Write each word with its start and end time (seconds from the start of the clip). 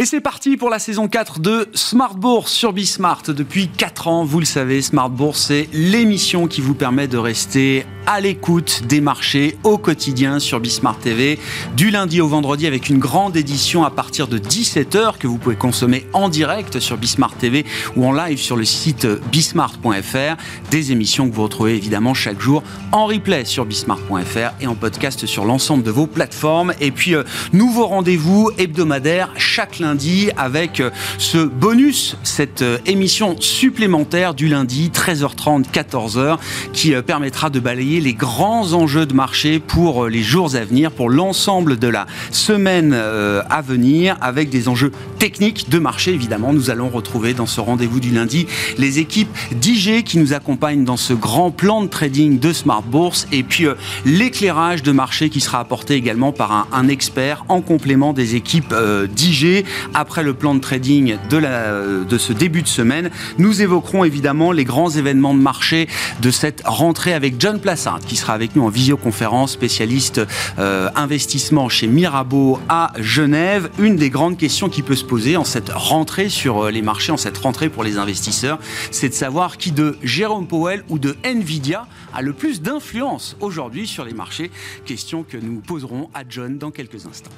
Et 0.00 0.06
c'est 0.06 0.22
parti 0.22 0.56
pour 0.56 0.70
la 0.70 0.78
saison 0.78 1.08
4 1.08 1.40
de 1.40 1.68
Smart 1.74 2.14
Bourse 2.14 2.50
sur 2.50 2.72
Bismart. 2.72 3.24
Depuis 3.28 3.68
4 3.68 4.08
ans, 4.08 4.24
vous 4.24 4.40
le 4.40 4.46
savez, 4.46 4.80
Smart 4.80 5.10
Bourse, 5.10 5.48
c'est 5.48 5.68
l'émission 5.74 6.46
qui 6.46 6.62
vous 6.62 6.74
permet 6.74 7.06
de 7.06 7.18
rester 7.18 7.84
à 8.10 8.20
l'écoute 8.20 8.82
des 8.88 9.00
marchés 9.00 9.56
au 9.62 9.78
quotidien 9.78 10.40
sur 10.40 10.58
Bismart 10.58 10.98
TV, 10.98 11.38
du 11.76 11.90
lundi 11.90 12.20
au 12.20 12.26
vendredi 12.26 12.66
avec 12.66 12.88
une 12.88 12.98
grande 12.98 13.36
édition 13.36 13.84
à 13.84 13.90
partir 13.90 14.26
de 14.26 14.36
17h 14.36 15.16
que 15.16 15.28
vous 15.28 15.38
pouvez 15.38 15.54
consommer 15.54 16.04
en 16.12 16.28
direct 16.28 16.80
sur 16.80 16.96
Bismart 16.96 17.36
TV 17.36 17.64
ou 17.94 18.04
en 18.04 18.10
live 18.12 18.38
sur 18.38 18.56
le 18.56 18.64
site 18.64 19.06
bismart.fr. 19.30 20.36
Des 20.72 20.90
émissions 20.90 21.30
que 21.30 21.34
vous 21.36 21.44
retrouvez 21.44 21.76
évidemment 21.76 22.12
chaque 22.12 22.40
jour 22.40 22.64
en 22.90 23.06
replay 23.06 23.44
sur 23.44 23.64
bismart.fr 23.64 24.54
et 24.60 24.66
en 24.66 24.74
podcast 24.74 25.26
sur 25.26 25.44
l'ensemble 25.44 25.84
de 25.84 25.92
vos 25.92 26.08
plateformes. 26.08 26.74
Et 26.80 26.90
puis, 26.90 27.14
euh, 27.14 27.22
nouveau 27.52 27.86
rendez-vous 27.86 28.50
hebdomadaire 28.58 29.30
chaque 29.36 29.78
lundi 29.78 30.30
avec 30.36 30.80
euh, 30.80 30.90
ce 31.18 31.38
bonus, 31.38 32.16
cette 32.24 32.62
euh, 32.62 32.78
émission 32.86 33.36
supplémentaire 33.38 34.34
du 34.34 34.48
lundi 34.48 34.90
13h30, 34.92 35.66
14h 35.72 36.38
qui 36.72 36.92
permettra 37.06 37.50
de 37.50 37.60
balayer 37.60 37.99
les 38.00 38.14
grands 38.14 38.72
enjeux 38.72 39.06
de 39.06 39.14
marché 39.14 39.60
pour 39.60 40.06
les 40.06 40.22
jours 40.22 40.54
à 40.54 40.64
venir, 40.64 40.90
pour 40.90 41.10
l'ensemble 41.10 41.78
de 41.78 41.88
la 41.88 42.06
semaine 42.30 42.92
à 42.92 43.62
venir 43.62 44.16
avec 44.20 44.50
des 44.50 44.68
enjeux 44.68 44.92
techniques 45.18 45.68
de 45.68 45.78
marché 45.78 46.12
évidemment. 46.12 46.52
Nous 46.52 46.70
allons 46.70 46.88
retrouver 46.88 47.34
dans 47.34 47.46
ce 47.46 47.60
rendez-vous 47.60 48.00
du 48.00 48.10
lundi 48.10 48.46
les 48.78 48.98
équipes 48.98 49.30
d'IG 49.52 50.02
qui 50.04 50.18
nous 50.18 50.32
accompagnent 50.32 50.84
dans 50.84 50.96
ce 50.96 51.12
grand 51.12 51.50
plan 51.50 51.82
de 51.82 51.88
trading 51.88 52.38
de 52.38 52.52
Smart 52.52 52.82
Bourse 52.82 53.26
et 53.32 53.42
puis 53.42 53.66
l'éclairage 54.04 54.82
de 54.82 54.92
marché 54.92 55.28
qui 55.28 55.40
sera 55.40 55.60
apporté 55.60 55.94
également 55.94 56.32
par 56.32 56.68
un, 56.72 56.88
expert 56.88 57.44
en 57.48 57.60
complément 57.60 58.12
des 58.12 58.34
équipes 58.34 58.74
d'IG 59.14 59.64
après 59.94 60.22
le 60.22 60.34
plan 60.34 60.54
de 60.54 60.60
trading 60.60 61.16
de, 61.28 62.18
ce 62.18 62.32
début 62.32 62.62
de 62.62 62.68
semaine. 62.68 63.10
Nous 63.38 63.62
évoquerons 63.62 64.04
évidemment 64.04 64.52
les 64.52 64.64
grands 64.64 64.90
événements 64.90 65.34
de 65.34 65.40
marché 65.40 65.88
de 66.22 66.30
cette 66.30 66.62
rentrée 66.64 67.12
avec 67.12 67.34
John 67.38 67.60
Qui 68.06 68.16
sera 68.16 68.34
avec 68.34 68.56
nous 68.56 68.62
en 68.62 68.68
visioconférence, 68.68 69.52
spécialiste 69.52 70.20
euh, 70.58 70.90
investissement 70.96 71.70
chez 71.70 71.86
Mirabeau 71.86 72.58
à 72.68 72.92
Genève. 72.98 73.70
Une 73.78 73.96
des 73.96 74.10
grandes 74.10 74.36
questions 74.36 74.68
qui 74.68 74.82
peut 74.82 74.96
se 74.96 75.04
poser 75.04 75.38
en 75.38 75.44
cette 75.44 75.70
rentrée 75.70 76.28
sur 76.28 76.64
euh, 76.64 76.70
les 76.70 76.82
marchés, 76.82 77.10
en 77.10 77.16
cette 77.16 77.38
rentrée 77.38 77.70
pour 77.70 77.82
les 77.82 77.96
investisseurs, 77.96 78.58
c'est 78.90 79.08
de 79.08 79.14
savoir 79.14 79.56
qui 79.56 79.72
de 79.72 79.96
Jérôme 80.02 80.46
Powell 80.46 80.84
ou 80.90 80.98
de 80.98 81.16
Nvidia 81.24 81.86
a 82.12 82.20
le 82.20 82.34
plus 82.34 82.60
d'influence 82.60 83.36
aujourd'hui 83.40 83.86
sur 83.86 84.04
les 84.04 84.12
marchés. 84.12 84.50
Question 84.84 85.22
que 85.22 85.38
nous 85.38 85.60
poserons 85.60 86.10
à 86.12 86.22
John 86.28 86.58
dans 86.58 86.70
quelques 86.70 87.06
instants. 87.06 87.30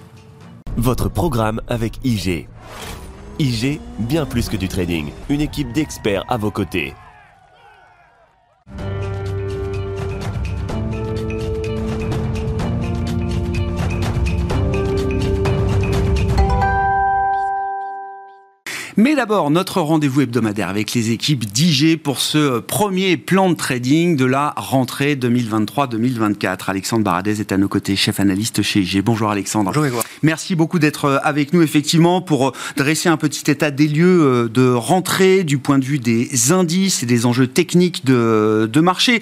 Votre 0.77 1.09
programme 1.09 1.61
avec 1.69 2.01
IG. 2.05 2.49
IG, 3.39 3.81
bien 4.01 4.27
plus 4.27 4.49
que 4.49 4.57
du 4.57 4.69
trading, 4.69 5.13
une 5.29 5.41
équipe 5.41 5.73
d'experts 5.73 6.25
à 6.29 6.37
vos 6.37 6.51
côtés. 6.51 6.95
Mais 19.03 19.17
d'abord, 19.17 19.51
notre 19.51 19.81
rendez-vous 19.81 20.21
hebdomadaire 20.21 20.69
avec 20.69 20.95
les 20.95 21.11
équipes 21.11 21.45
d'IG 21.45 22.01
pour 22.01 22.21
ce 22.21 22.61
premier 22.61 23.17
plan 23.17 23.51
de 23.51 23.57
trading 23.57 24.15
de 24.15 24.25
la 24.25 24.55
rentrée 24.57 25.17
2023-2024. 25.17 26.59
Alexandre 26.69 27.03
Baradez 27.03 27.41
est 27.41 27.51
à 27.51 27.57
nos 27.57 27.67
côtés, 27.67 27.97
chef 27.97 28.21
analyste 28.21 28.63
chez 28.63 28.79
IG. 28.79 29.03
Bonjour 29.03 29.29
Alexandre. 29.29 29.73
Bonjour. 29.75 30.05
Merci 30.23 30.55
beaucoup 30.55 30.79
d'être 30.79 31.21
avec 31.25 31.53
nous, 31.53 31.63
effectivement, 31.63 32.21
pour 32.21 32.53
dresser 32.77 33.09
un 33.09 33.17
petit 33.17 33.51
état 33.51 33.73
des 33.73 33.89
lieux 33.89 34.23
euh, 34.23 34.49
de 34.49 34.71
rentrée 34.71 35.43
du 35.43 35.59
point 35.59 35.81
de 35.81 35.85
vue 35.85 35.99
des 35.99 36.53
indices 36.53 37.03
et 37.03 37.07
des 37.07 37.27
enjeux 37.27 37.49
techniques 37.49 38.05
de, 38.05 38.71
de 38.73 38.81
marché 38.81 39.21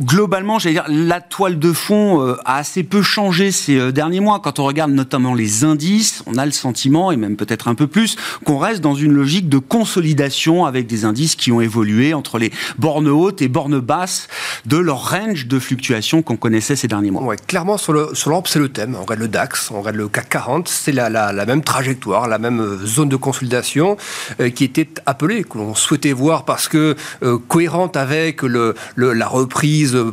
globalement, 0.00 0.58
j'allais 0.58 0.74
dire, 0.74 0.86
la 0.88 1.20
toile 1.20 1.58
de 1.58 1.72
fond 1.72 2.26
euh, 2.26 2.36
a 2.44 2.56
assez 2.56 2.82
peu 2.82 3.02
changé 3.02 3.50
ces 3.50 3.78
euh, 3.78 3.92
derniers 3.92 4.20
mois. 4.20 4.40
Quand 4.40 4.58
on 4.58 4.64
regarde 4.64 4.90
notamment 4.90 5.34
les 5.34 5.64
indices, 5.64 6.22
on 6.26 6.36
a 6.36 6.46
le 6.46 6.52
sentiment, 6.52 7.12
et 7.12 7.16
même 7.16 7.36
peut-être 7.36 7.68
un 7.68 7.74
peu 7.74 7.86
plus, 7.86 8.16
qu'on 8.44 8.58
reste 8.58 8.80
dans 8.80 8.94
une 8.94 9.12
logique 9.12 9.48
de 9.48 9.58
consolidation 9.58 10.64
avec 10.64 10.86
des 10.86 11.04
indices 11.04 11.36
qui 11.36 11.52
ont 11.52 11.60
évolué 11.60 12.14
entre 12.14 12.38
les 12.38 12.50
bornes 12.78 13.08
hautes 13.08 13.42
et 13.42 13.48
bornes 13.48 13.80
basses 13.80 14.28
de 14.66 14.78
leur 14.78 15.10
range 15.10 15.46
de 15.46 15.58
fluctuation 15.58 16.22
qu'on 16.22 16.36
connaissait 16.36 16.76
ces 16.76 16.88
derniers 16.88 17.10
mois. 17.10 17.22
Ouais, 17.22 17.36
clairement, 17.46 17.76
sur 17.76 17.92
l'Europe, 17.92 18.16
sur 18.16 18.44
c'est 18.46 18.58
le 18.58 18.68
thème. 18.68 18.96
On 18.98 19.02
regarde 19.02 19.20
le 19.20 19.28
DAX, 19.28 19.70
on 19.70 19.80
regarde 19.80 19.96
le 19.96 20.08
CAC 20.08 20.28
40, 20.30 20.68
c'est 20.68 20.92
la, 20.92 21.10
la, 21.10 21.46
même 21.46 21.62
trajectoire, 21.62 22.28
la 22.28 22.38
même 22.38 22.60
euh, 22.60 22.86
zone 22.86 23.08
de 23.08 23.16
consolidation 23.16 23.96
qui 24.54 24.64
était 24.64 24.88
appelée, 25.06 25.44
que 25.44 25.58
l'on 25.58 25.74
souhaitait 25.74 26.12
voir 26.12 26.44
parce 26.44 26.68
que 26.68 26.96
cohérente 27.48 27.96
avec 27.96 28.42
le, 28.42 28.74
la 28.96 29.26
reprise 29.26 29.89
euh, 29.94 30.12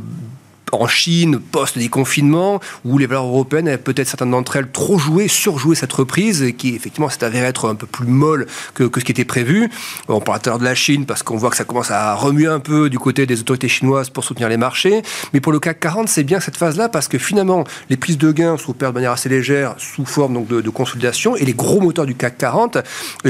en 0.72 0.88
Chine, 0.88 1.40
post-déconfinement, 1.40 2.60
où 2.86 2.98
les 2.98 3.06
valeurs 3.06 3.26
européennes 3.26 3.68
avaient 3.68 3.78
peut-être 3.78 4.08
certaines 4.08 4.32
d'entre 4.32 4.58
elles 4.58 4.70
trop 4.70 4.98
joué, 4.98 5.28
surjoué 5.28 5.76
cette 5.76 5.94
reprise, 5.94 6.54
qui 6.58 6.76
effectivement 6.76 7.10
s'est 7.10 7.24
avérée 7.24 7.48
être 7.48 7.70
un 7.70 7.76
peu 7.76 7.88
plus 7.88 8.08
molle 8.08 8.48
que, 8.74 8.90
ce 8.96 9.04
qui 9.04 9.12
était 9.12 9.26
prévu. 9.26 9.70
On 10.08 10.20
parle 10.20 10.42
tout 10.42 10.50
à 10.50 10.52
l'heure 10.52 10.60
de 10.60 10.66
la 10.66 10.76
Chine, 10.76 11.06
parce 11.06 11.24
qu'on 11.24 11.38
voit 11.38 11.50
que 11.50 11.58
ça 11.58 11.64
commence 11.64 11.92
à 11.92 12.14
remuer 12.16 12.48
un 12.48 12.60
peu 12.60 12.90
du 12.90 13.00
côté 13.00 13.26
des 13.26 13.40
autorités 13.40 13.68
chinoises 13.68 14.10
pour 14.10 14.24
soutenir 14.24 14.50
les 14.50 14.58
marchés. 14.58 15.02
Mais 15.34 15.40
pour 15.40 15.52
le 15.52 15.60
CAC 15.60 15.80
40, 15.80 16.10
c'est 16.10 16.24
bien 16.24 16.40
cette 16.40 16.58
phase-là, 16.58 16.90
parce 16.90 17.08
que 17.08 17.18
finalement, 17.18 17.64
les 17.90 17.98
prises 17.98 18.18
de 18.18 18.32
gains 18.32 18.58
s'opèrent 18.58 18.90
de 18.90 18.96
manière 18.96 19.12
assez 19.12 19.30
légère, 19.30 19.76
sous 19.78 20.06
forme 20.06 20.34
donc, 20.34 20.48
de, 20.48 20.70
consolidation, 20.70 21.36
et 21.36 21.46
les 21.46 21.54
gros 21.54 21.80
moteurs 21.80 22.06
du 22.06 22.16
CAC 22.16 22.38
40 22.38 22.78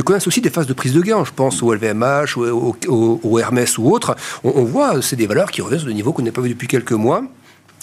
connaissent 0.03 0.27
aussi 0.27 0.41
des 0.41 0.49
phases 0.49 0.67
de 0.67 0.73
prise 0.73 0.93
de 0.93 1.01
gains. 1.01 1.23
Je 1.25 1.31
pense 1.31 1.61
au 1.61 1.73
LVMH, 1.73 2.37
au, 2.37 2.75
au, 2.87 3.39
Hermès 3.39 3.77
ou 3.77 3.91
autres. 3.91 4.15
On, 4.43 4.51
on 4.55 4.63
voit, 4.63 5.01
c'est 5.01 5.15
des 5.15 5.27
valeurs 5.27 5.51
qui 5.51 5.61
reviennent 5.61 5.79
sur 5.79 5.87
des 5.87 5.93
niveaux 5.93 6.13
qu'on 6.13 6.23
n'a 6.23 6.31
pas 6.31 6.41
vu 6.41 6.49
depuis 6.49 6.67
quelques 6.67 6.93
mois. 6.93 7.23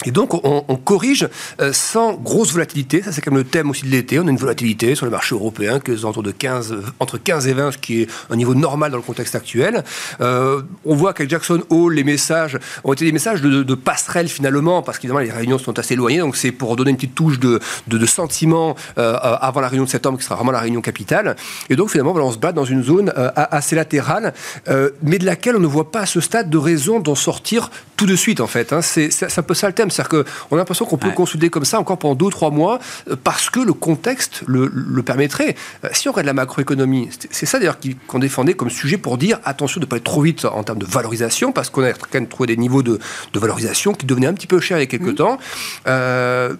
Et 0.03 0.11
donc, 0.11 0.33
on, 0.33 0.75
corrige 0.75 1.27
euh, 1.61 1.71
sans 1.71 2.13
grosse 2.13 2.51
volatilité. 2.51 3.01
Ça, 3.01 3.11
c'est 3.11 3.21
comme 3.21 3.37
le 3.37 3.45
thème 3.45 3.69
aussi 3.69 3.85
de 3.85 3.89
l'été. 3.89 4.19
On 4.19 4.27
a 4.27 4.29
une 4.29 4.37
volatilité 4.37 4.93
sur 4.93 5.05
le 5.05 5.11
marché 5.11 5.33
européen 5.33 5.79
que 5.79 5.93
autour 6.05 6.21
de 6.21 6.31
15, 6.31 6.75
entre 6.99 7.17
15 7.17 7.47
et 7.47 7.53
20, 7.53 7.71
ce 7.71 7.77
qui 7.77 8.01
est 8.01 8.07
un 8.29 8.35
niveau 8.35 8.53
normal 8.53 8.91
dans 8.91 8.97
le 8.97 9.03
contexte 9.03 9.35
actuel. 9.35 9.83
Euh, 10.19 10.61
on 10.83 10.95
voit 10.95 11.13
qu'avec 11.13 11.29
Jackson 11.29 11.63
Hole, 11.69 11.93
les 11.93 12.03
messages 12.03 12.59
ont 12.83 12.91
été 12.91 13.05
des 13.05 13.13
messages 13.13 13.41
de, 13.41 13.75
passerelle 13.75 14.27
finalement, 14.27 14.81
parce 14.81 14.99
qu'évidemment, 14.99 15.21
les 15.21 15.31
réunions 15.31 15.57
sont 15.57 15.79
assez 15.79 15.93
éloignées. 15.93 16.19
Donc, 16.19 16.35
c'est 16.35 16.51
pour 16.51 16.75
donner 16.75 16.91
une 16.91 16.97
petite 16.97 17.15
touche 17.15 17.39
de, 17.39 17.59
de, 17.87 18.05
sentiment 18.05 18.75
euh, 18.97 19.15
avant 19.15 19.61
la 19.61 19.69
réunion 19.69 19.85
de 19.85 19.89
septembre, 19.89 20.17
qui 20.17 20.25
sera 20.25 20.35
vraiment 20.35 20.51
la 20.51 20.59
réunion 20.59 20.81
capitale. 20.81 21.35
Et 21.69 21.75
donc, 21.75 21.89
finalement, 21.89 22.13
on 22.13 22.31
se 22.31 22.37
bat 22.37 22.51
dans 22.51 22.65
une 22.65 22.83
zone 22.83 23.13
assez 23.15 23.75
latérale, 23.75 24.33
mais 25.01 25.17
de 25.17 25.25
laquelle 25.25 25.55
on 25.55 25.59
ne 25.59 25.67
voit 25.67 25.91
pas 25.91 26.01
à 26.01 26.05
ce 26.05 26.19
stade 26.19 26.49
de 26.49 26.57
raison 26.57 26.99
d'en 26.99 27.15
sortir 27.15 27.71
tout 27.95 28.05
de 28.05 28.15
suite, 28.15 28.41
en 28.41 28.47
fait. 28.47 28.73
Hein. 28.73 28.81
C'est 28.81 29.37
un 29.37 29.43
peu 29.43 29.53
ça 29.53 29.67
le 29.67 29.73
thème. 29.73 29.89
C'est-à-dire 29.89 30.23
qu'on 30.49 30.55
a 30.55 30.59
l'impression 30.59 30.85
qu'on 30.85 30.97
peut 30.97 31.11
consulter 31.11 31.49
comme 31.49 31.65
ça 31.65 31.79
encore 31.79 31.97
pendant 31.97 32.15
deux 32.15 32.25
ou 32.25 32.29
trois 32.29 32.51
mois 32.51 32.79
euh, 33.09 33.15
parce 33.21 33.49
que 33.49 33.59
le 33.59 33.73
contexte 33.73 34.43
le, 34.47 34.69
permettrait. 35.03 35.55
Euh, 35.83 35.89
si 35.91 36.09
on 36.09 36.11
regarde 36.11 36.27
la 36.27 36.33
macroéconomie, 36.33 37.09
c'est 37.29 37.45
ça 37.45 37.59
d'ailleurs 37.59 37.77
qu'on 38.07 38.19
défendait 38.19 38.53
comme 38.53 38.69
sujet 38.69 38.97
pour 38.97 39.17
dire 39.17 39.39
attention 39.43 39.79
de 39.79 39.85
ne 39.85 39.89
pas 39.89 39.97
être 39.97 40.03
trop 40.03 40.21
vite 40.21 40.45
en 40.45 40.63
termes 40.63 40.79
de 40.79 40.85
valorisation 40.85 41.51
parce 41.51 41.69
qu'on 41.69 41.83
a 41.83 41.93
quand 41.93 42.13
même 42.13 42.27
trouvé 42.27 42.47
des 42.47 42.57
niveaux 42.57 42.83
de, 42.83 42.99
valorisation 43.33 43.93
qui 43.93 44.05
devenaient 44.05 44.27
un 44.27 44.33
petit 44.33 44.47
peu 44.47 44.59
chers 44.59 44.77
il 44.77 44.81
y 44.81 44.83
a 44.83 44.87
quelques 44.87 45.03
mmh. 45.03 45.15
temps. 45.15 45.37
Euh, 45.87 46.55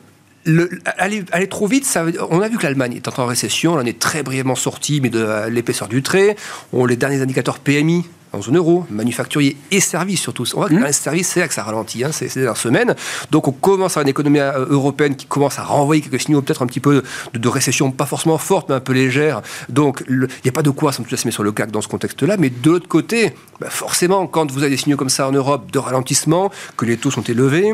aller, 0.98 1.48
trop 1.50 1.68
vite, 1.68 1.86
ça 1.86 2.06
on 2.30 2.42
a 2.42 2.50
vu 2.50 2.58
que 2.58 2.64
l'Allemagne 2.64 2.94
est 2.96 3.20
en 3.20 3.26
récession, 3.26 3.74
on 3.74 3.78
en 3.78 3.86
est 3.86 4.00
très 4.00 4.24
brièvement 4.24 4.56
sorti, 4.56 5.02
mais 5.02 5.10
de 5.10 5.48
l'épaisseur 5.50 5.88
du 5.88 6.02
trait. 6.02 6.36
On, 6.74 6.86
les 6.86 6.96
derniers 6.96 7.22
indicateurs 7.22 7.60
PMI 7.60 8.06
en 8.36 8.42
zone 8.42 8.58
euro, 8.58 8.86
manufacturier 8.90 9.58
et 9.72 9.80
services 9.80 10.22
surtout. 10.22 10.44
On 10.54 10.60
voit 10.60 10.70
que 10.70 10.76
mmh. 10.76 10.86
les 10.86 10.92
services, 10.92 11.30
c'est 11.30 11.40
là 11.40 11.48
que 11.48 11.54
ça 11.54 11.64
ralentit 11.64 12.04
hein, 12.04 12.12
ces, 12.12 12.28
dernières 12.28 12.58
semaines. 12.58 12.96
Donc 13.32 13.48
on 13.48 13.52
commence 13.52 13.98
à 13.98 14.02
une 14.02 14.08
économie 14.08 14.40
euh, 14.40 14.66
européenne 14.70 15.16
qui 15.16 15.26
commence 15.26 15.58
à 15.58 15.64
renvoyer 15.64 16.02
quelques 16.02 16.22
signaux 16.22 16.42
peut-être 16.42 16.62
un 16.62 16.68
petit 16.68 16.80
peu 16.80 17.04
de, 17.34 17.48
récession, 17.48 17.92
pas 17.92 18.06
forcément 18.06 18.38
forte, 18.38 18.70
mais 18.70 18.76
un 18.76 18.80
peu 18.80 18.94
légère. 18.94 19.42
Donc 19.70 20.04
il 20.10 20.28
n'y 20.44 20.50
a 20.50 20.52
pas 20.52 20.64
de 20.64 20.70
quoi 20.70 20.92
s'enthousiasmer 20.92 21.32
sur 21.32 21.44
le 21.44 21.52
CAC 21.52 21.72
dans 21.72 21.82
ce 21.82 21.88
contexte-là. 21.88 22.36
Mais 22.38 22.50
de 22.50 22.72
l'autre 22.72 22.88
côté, 22.88 23.34
bah, 23.60 23.70
forcément, 23.70 24.28
quand 24.28 24.52
vous 24.52 24.60
avez 24.60 24.70
des 24.70 24.78
signaux 24.78 24.98
comme 24.98 25.10
ça 25.10 25.28
en 25.28 25.32
Europe 25.32 25.72
de 25.72 25.80
ralentissement, 25.80 26.52
que 26.78 26.86
les 26.86 26.98
taux 26.98 27.12
sont 27.12 27.24
élevés, 27.24 27.74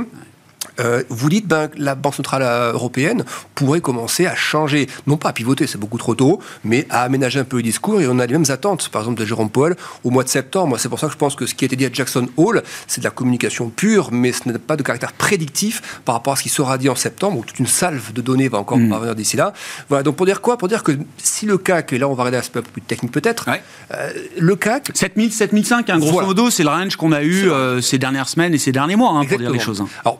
euh, 0.79 1.03
vous 1.09 1.29
dites 1.29 1.47
ben, 1.47 1.69
la 1.77 1.95
Banque 1.95 2.15
centrale 2.15 2.43
européenne 2.73 3.23
pourrait 3.55 3.81
commencer 3.81 4.25
à 4.25 4.35
changer, 4.35 4.87
non 5.07 5.17
pas 5.17 5.29
à 5.29 5.33
pivoter, 5.33 5.67
c'est 5.67 5.77
beaucoup 5.77 5.97
trop 5.97 6.15
tôt, 6.15 6.39
mais 6.63 6.85
à 6.89 7.01
aménager 7.01 7.39
un 7.39 7.43
peu 7.43 7.57
le 7.57 7.63
discours. 7.63 8.01
Et 8.01 8.07
on 8.07 8.19
a 8.19 8.25
les 8.25 8.33
mêmes 8.33 8.49
attentes, 8.49 8.89
par 8.89 9.01
exemple, 9.01 9.19
de 9.19 9.25
Jérôme 9.25 9.49
Powell 9.49 9.75
au 10.03 10.09
mois 10.09 10.23
de 10.23 10.29
septembre. 10.29 10.77
C'est 10.77 10.89
pour 10.89 10.99
ça 10.99 11.07
que 11.07 11.13
je 11.13 11.17
pense 11.17 11.35
que 11.35 11.45
ce 11.45 11.55
qui 11.55 11.65
a 11.65 11.67
été 11.67 11.75
dit 11.75 11.85
à 11.85 11.89
Jackson 11.91 12.27
Hole, 12.37 12.63
c'est 12.87 13.01
de 13.01 13.05
la 13.05 13.11
communication 13.11 13.69
pure, 13.69 14.09
mais 14.11 14.31
ce 14.31 14.47
n'est 14.47 14.57
pas 14.57 14.75
de 14.75 14.83
caractère 14.83 15.13
prédictif 15.13 16.01
par 16.05 16.15
rapport 16.15 16.33
à 16.33 16.35
ce 16.35 16.43
qui 16.43 16.49
sera 16.49 16.77
dit 16.77 16.89
en 16.89 16.95
septembre, 16.95 17.39
où 17.39 17.43
toute 17.43 17.59
une 17.59 17.67
salve 17.67 18.13
de 18.13 18.21
données 18.21 18.47
va 18.47 18.59
encore 18.59 18.77
mm. 18.77 18.89
parvenir 18.89 19.15
d'ici 19.15 19.37
là. 19.37 19.53
Voilà, 19.89 20.03
donc 20.03 20.15
pour 20.15 20.25
dire 20.25 20.41
quoi? 20.41 20.57
Pour 20.57 20.67
dire 20.67 20.83
que 20.83 20.93
si 21.17 21.45
le 21.45 21.57
CAC, 21.57 21.93
et 21.93 21.97
là 21.97 22.07
on 22.07 22.13
va 22.13 22.23
regarder 22.23 22.47
un 22.47 22.51
peu 22.51 22.61
plus 22.61 22.81
technique 22.81 23.11
peut-être, 23.11 23.49
euh, 23.93 24.11
le 24.37 24.55
CAC. 24.55 24.91
7000, 24.93 25.31
7005, 25.31 25.89
hein, 25.89 25.99
grosso 25.99 26.25
modo, 26.25 26.49
c'est 26.49 26.63
le 26.63 26.69
range 26.69 26.95
qu'on 26.95 27.11
a 27.11 27.23
eu 27.23 27.49
euh, 27.49 27.81
ces 27.81 27.97
dernières 27.97 28.29
semaines 28.29 28.53
et 28.53 28.57
ces 28.57 28.71
derniers 28.71 28.95
mois, 28.95 29.11
hein, 29.11 29.25
pour 29.25 29.37
dire 29.37 29.51
les 29.51 29.59
choses. 29.59 29.81
Hein. 29.81 29.87
Alors, 30.05 30.19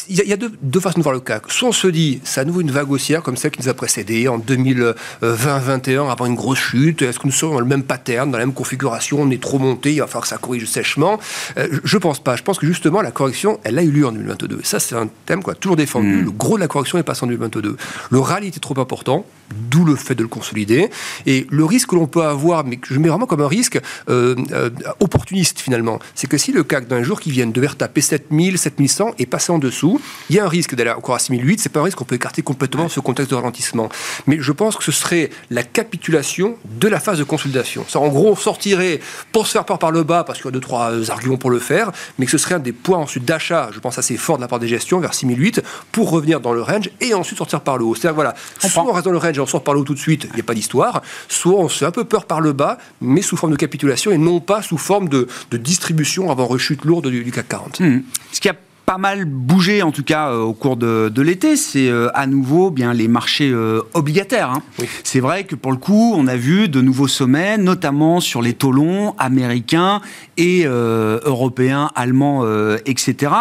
il 0.11 0.27
y 0.27 0.33
a, 0.33 0.37
deux, 0.37 0.79
façons 0.79 0.99
de 0.99 1.03
voir 1.03 1.13
le 1.15 1.21
CAC. 1.21 1.43
Soit 1.51 1.69
on 1.69 1.71
se 1.71 1.87
dit, 1.87 2.19
c'est 2.23 2.41
à 2.41 2.45
nouveau 2.45 2.61
une 2.61 2.71
vague 2.71 2.91
haussière 2.91 3.23
comme 3.23 3.37
celle 3.37 3.51
qui 3.51 3.61
nous 3.61 3.69
a 3.69 3.73
précédé 3.73 4.27
en 4.27 4.39
2020-2021 4.39 6.11
avant 6.11 6.25
une 6.25 6.35
grosse 6.35 6.59
chute. 6.59 7.01
Est-ce 7.01 7.19
que 7.19 7.27
nous 7.27 7.33
sommes 7.33 7.53
dans 7.53 7.59
le 7.59 7.65
même 7.65 7.83
pattern, 7.83 8.29
dans 8.29 8.37
la 8.37 8.45
même 8.45 8.53
configuration? 8.53 9.21
On 9.21 9.29
est 9.31 9.41
trop 9.41 9.57
monté, 9.57 9.93
il 9.93 9.99
va 9.99 10.07
falloir 10.07 10.23
que 10.23 10.27
ça 10.27 10.37
corrige 10.37 10.65
sèchement. 10.65 11.19
Euh, 11.57 11.79
je 11.83 11.97
pense 11.97 12.19
pas. 12.19 12.35
Je 12.35 12.43
pense 12.43 12.59
que 12.59 12.67
justement, 12.67 13.01
la 13.01 13.11
correction, 13.11 13.59
elle 13.63 13.79
a 13.79 13.83
eu 13.83 13.91
lieu 13.91 14.05
en 14.05 14.11
2022. 14.11 14.59
ça, 14.63 14.79
c'est 14.79 14.95
un 14.95 15.09
thème 15.25 15.43
qu'on 15.43 15.51
a 15.51 15.55
toujours 15.55 15.77
défendu. 15.77 16.17
Mm. 16.17 16.25
Le 16.25 16.31
gros 16.31 16.55
de 16.55 16.61
la 16.61 16.67
correction 16.67 16.97
est 16.97 17.03
passé 17.03 17.23
en 17.23 17.27
2022. 17.27 17.77
Le 18.09 18.19
rallye 18.19 18.49
était 18.49 18.59
trop 18.59 18.79
important, 18.79 19.25
d'où 19.69 19.85
le 19.85 19.95
fait 19.95 20.15
de 20.15 20.23
le 20.23 20.27
consolider. 20.27 20.89
Et 21.25 21.47
le 21.49 21.63
risque 21.63 21.89
que 21.89 21.95
l'on 21.95 22.07
peut 22.07 22.23
avoir, 22.23 22.65
mais 22.65 22.77
que 22.77 22.93
je 22.93 22.99
mets 22.99 23.09
vraiment 23.09 23.25
comme 23.25 23.41
un 23.41 23.47
risque 23.47 23.79
euh, 24.09 24.35
euh, 24.51 24.69
opportuniste 24.99 25.59
finalement, 25.59 25.99
c'est 26.15 26.27
que 26.27 26.37
si 26.37 26.51
le 26.51 26.63
CAC 26.63 26.87
d'un 26.87 27.03
jour 27.03 27.19
qui 27.19 27.31
vient 27.31 27.47
devait 27.47 27.67
taper 27.69 28.01
7000, 28.01 28.57
7100 28.57 29.15
et 29.19 29.25
passer 29.25 29.51
en 29.51 29.59
dessous, 29.59 30.00
il 30.29 30.35
y 30.35 30.39
a 30.39 30.45
un 30.45 30.49
risque 30.49 30.75
d'aller 30.75 30.91
encore 30.91 31.15
à 31.15 31.19
6008. 31.19 31.59
C'est 31.59 31.69
pas 31.69 31.79
un 31.79 31.83
risque 31.83 31.97
qu'on 31.97 32.05
peut 32.05 32.15
écarter 32.15 32.41
complètement 32.41 32.89
ce 32.89 32.99
contexte 32.99 33.31
de 33.31 33.35
ralentissement. 33.35 33.89
Mais 34.27 34.37
je 34.39 34.51
pense 34.51 34.75
que 34.75 34.83
ce 34.83 34.91
serait 34.91 35.29
la 35.49 35.63
capitulation 35.63 36.55
de 36.79 36.87
la 36.87 36.99
phase 36.99 37.19
de 37.19 37.23
consolidation. 37.23 37.85
Ça, 37.87 37.99
en 37.99 38.07
gros, 38.09 38.29
on 38.31 38.35
sortirait 38.35 38.99
pour 39.31 39.47
se 39.47 39.53
faire 39.53 39.65
peur 39.65 39.79
par 39.79 39.91
le 39.91 40.03
bas, 40.03 40.23
parce 40.23 40.39
qu'il 40.39 40.45
y 40.45 40.49
a 40.49 40.51
deux, 40.51 40.59
trois 40.59 41.09
arguments 41.09 41.37
pour 41.37 41.49
le 41.49 41.59
faire, 41.59 41.91
mais 42.17 42.25
que 42.25 42.31
ce 42.31 42.37
serait 42.37 42.55
un 42.55 42.59
des 42.59 42.71
points 42.71 42.97
ensuite 42.97 43.25
d'achat, 43.25 43.69
je 43.73 43.79
pense 43.79 43.97
assez 43.97 44.17
fort 44.17 44.37
de 44.37 44.41
la 44.41 44.47
part 44.47 44.59
des 44.59 44.67
gestions, 44.67 44.99
vers 44.99 45.13
6008, 45.13 45.61
pour 45.91 46.09
revenir 46.09 46.39
dans 46.39 46.53
le 46.53 46.61
range 46.61 46.89
et 46.99 47.13
ensuite 47.13 47.37
sortir 47.37 47.61
par 47.61 47.77
le 47.77 47.85
haut. 47.85 47.95
C'est-à-dire, 47.95 48.15
voilà, 48.15 48.35
soit 48.59 48.83
on 48.83 48.91
reste 48.91 49.05
dans 49.05 49.11
le 49.11 49.17
range 49.17 49.37
et 49.37 49.41
on 49.41 49.45
sort 49.45 49.63
par 49.63 49.73
le 49.73 49.81
haut 49.81 49.83
tout 49.83 49.93
de 49.93 49.99
suite, 49.99 50.27
il 50.29 50.35
n'y 50.35 50.41
a 50.41 50.43
pas 50.43 50.53
d'histoire, 50.53 51.01
soit 51.27 51.59
on 51.59 51.69
se 51.69 51.79
fait 51.79 51.85
un 51.85 51.91
peu 51.91 52.05
peur 52.05 52.25
par 52.25 52.41
le 52.41 52.53
bas, 52.53 52.77
mais 53.01 53.21
sous 53.21 53.37
forme 53.37 53.51
de 53.51 53.57
capitulation 53.57 54.11
et 54.11 54.17
non 54.17 54.39
pas 54.39 54.61
sous 54.61 54.77
forme 54.77 55.09
de, 55.09 55.27
distribution 55.51 56.31
avant 56.31 56.47
rechute 56.47 56.85
lourde 56.85 57.07
du, 57.07 57.31
CAC 57.31 57.47
40. 57.47 57.79
Hmm. 57.79 58.01
Ce 58.31 58.39
qui 58.39 58.49
a 58.49 58.55
pas 58.85 58.97
mal 58.97 59.25
bougé 59.25 59.83
en 59.83 59.91
tout 59.91 60.03
cas 60.03 60.29
euh, 60.29 60.41
au 60.41 60.53
cours 60.53 60.77
de, 60.77 61.21
l'été, 61.21 61.55
c'est 61.55 61.89
euh, 61.89 62.09
à 62.13 62.27
nouveau 62.27 62.71
bien 62.71 62.93
les 62.93 63.07
marchés 63.07 63.49
euh, 63.49 63.81
obligataires. 63.93 64.51
Hein. 64.51 64.63
C'est 65.03 65.19
vrai 65.19 65.43
que 65.43 65.55
pour 65.55 65.71
le 65.71 65.77
coup, 65.77 66.13
on 66.15 66.27
a 66.27 66.35
vu 66.35 66.69
de 66.69 66.81
nouveaux 66.81 67.07
sommets, 67.07 67.57
notamment 67.57 68.19
sur 68.19 68.41
les 68.41 68.53
taux 68.53 68.71
longs 68.71 69.15
américains 69.17 70.01
et 70.37 70.65
européens, 70.65 71.91
allemands, 71.95 72.45
etc., 72.85 73.33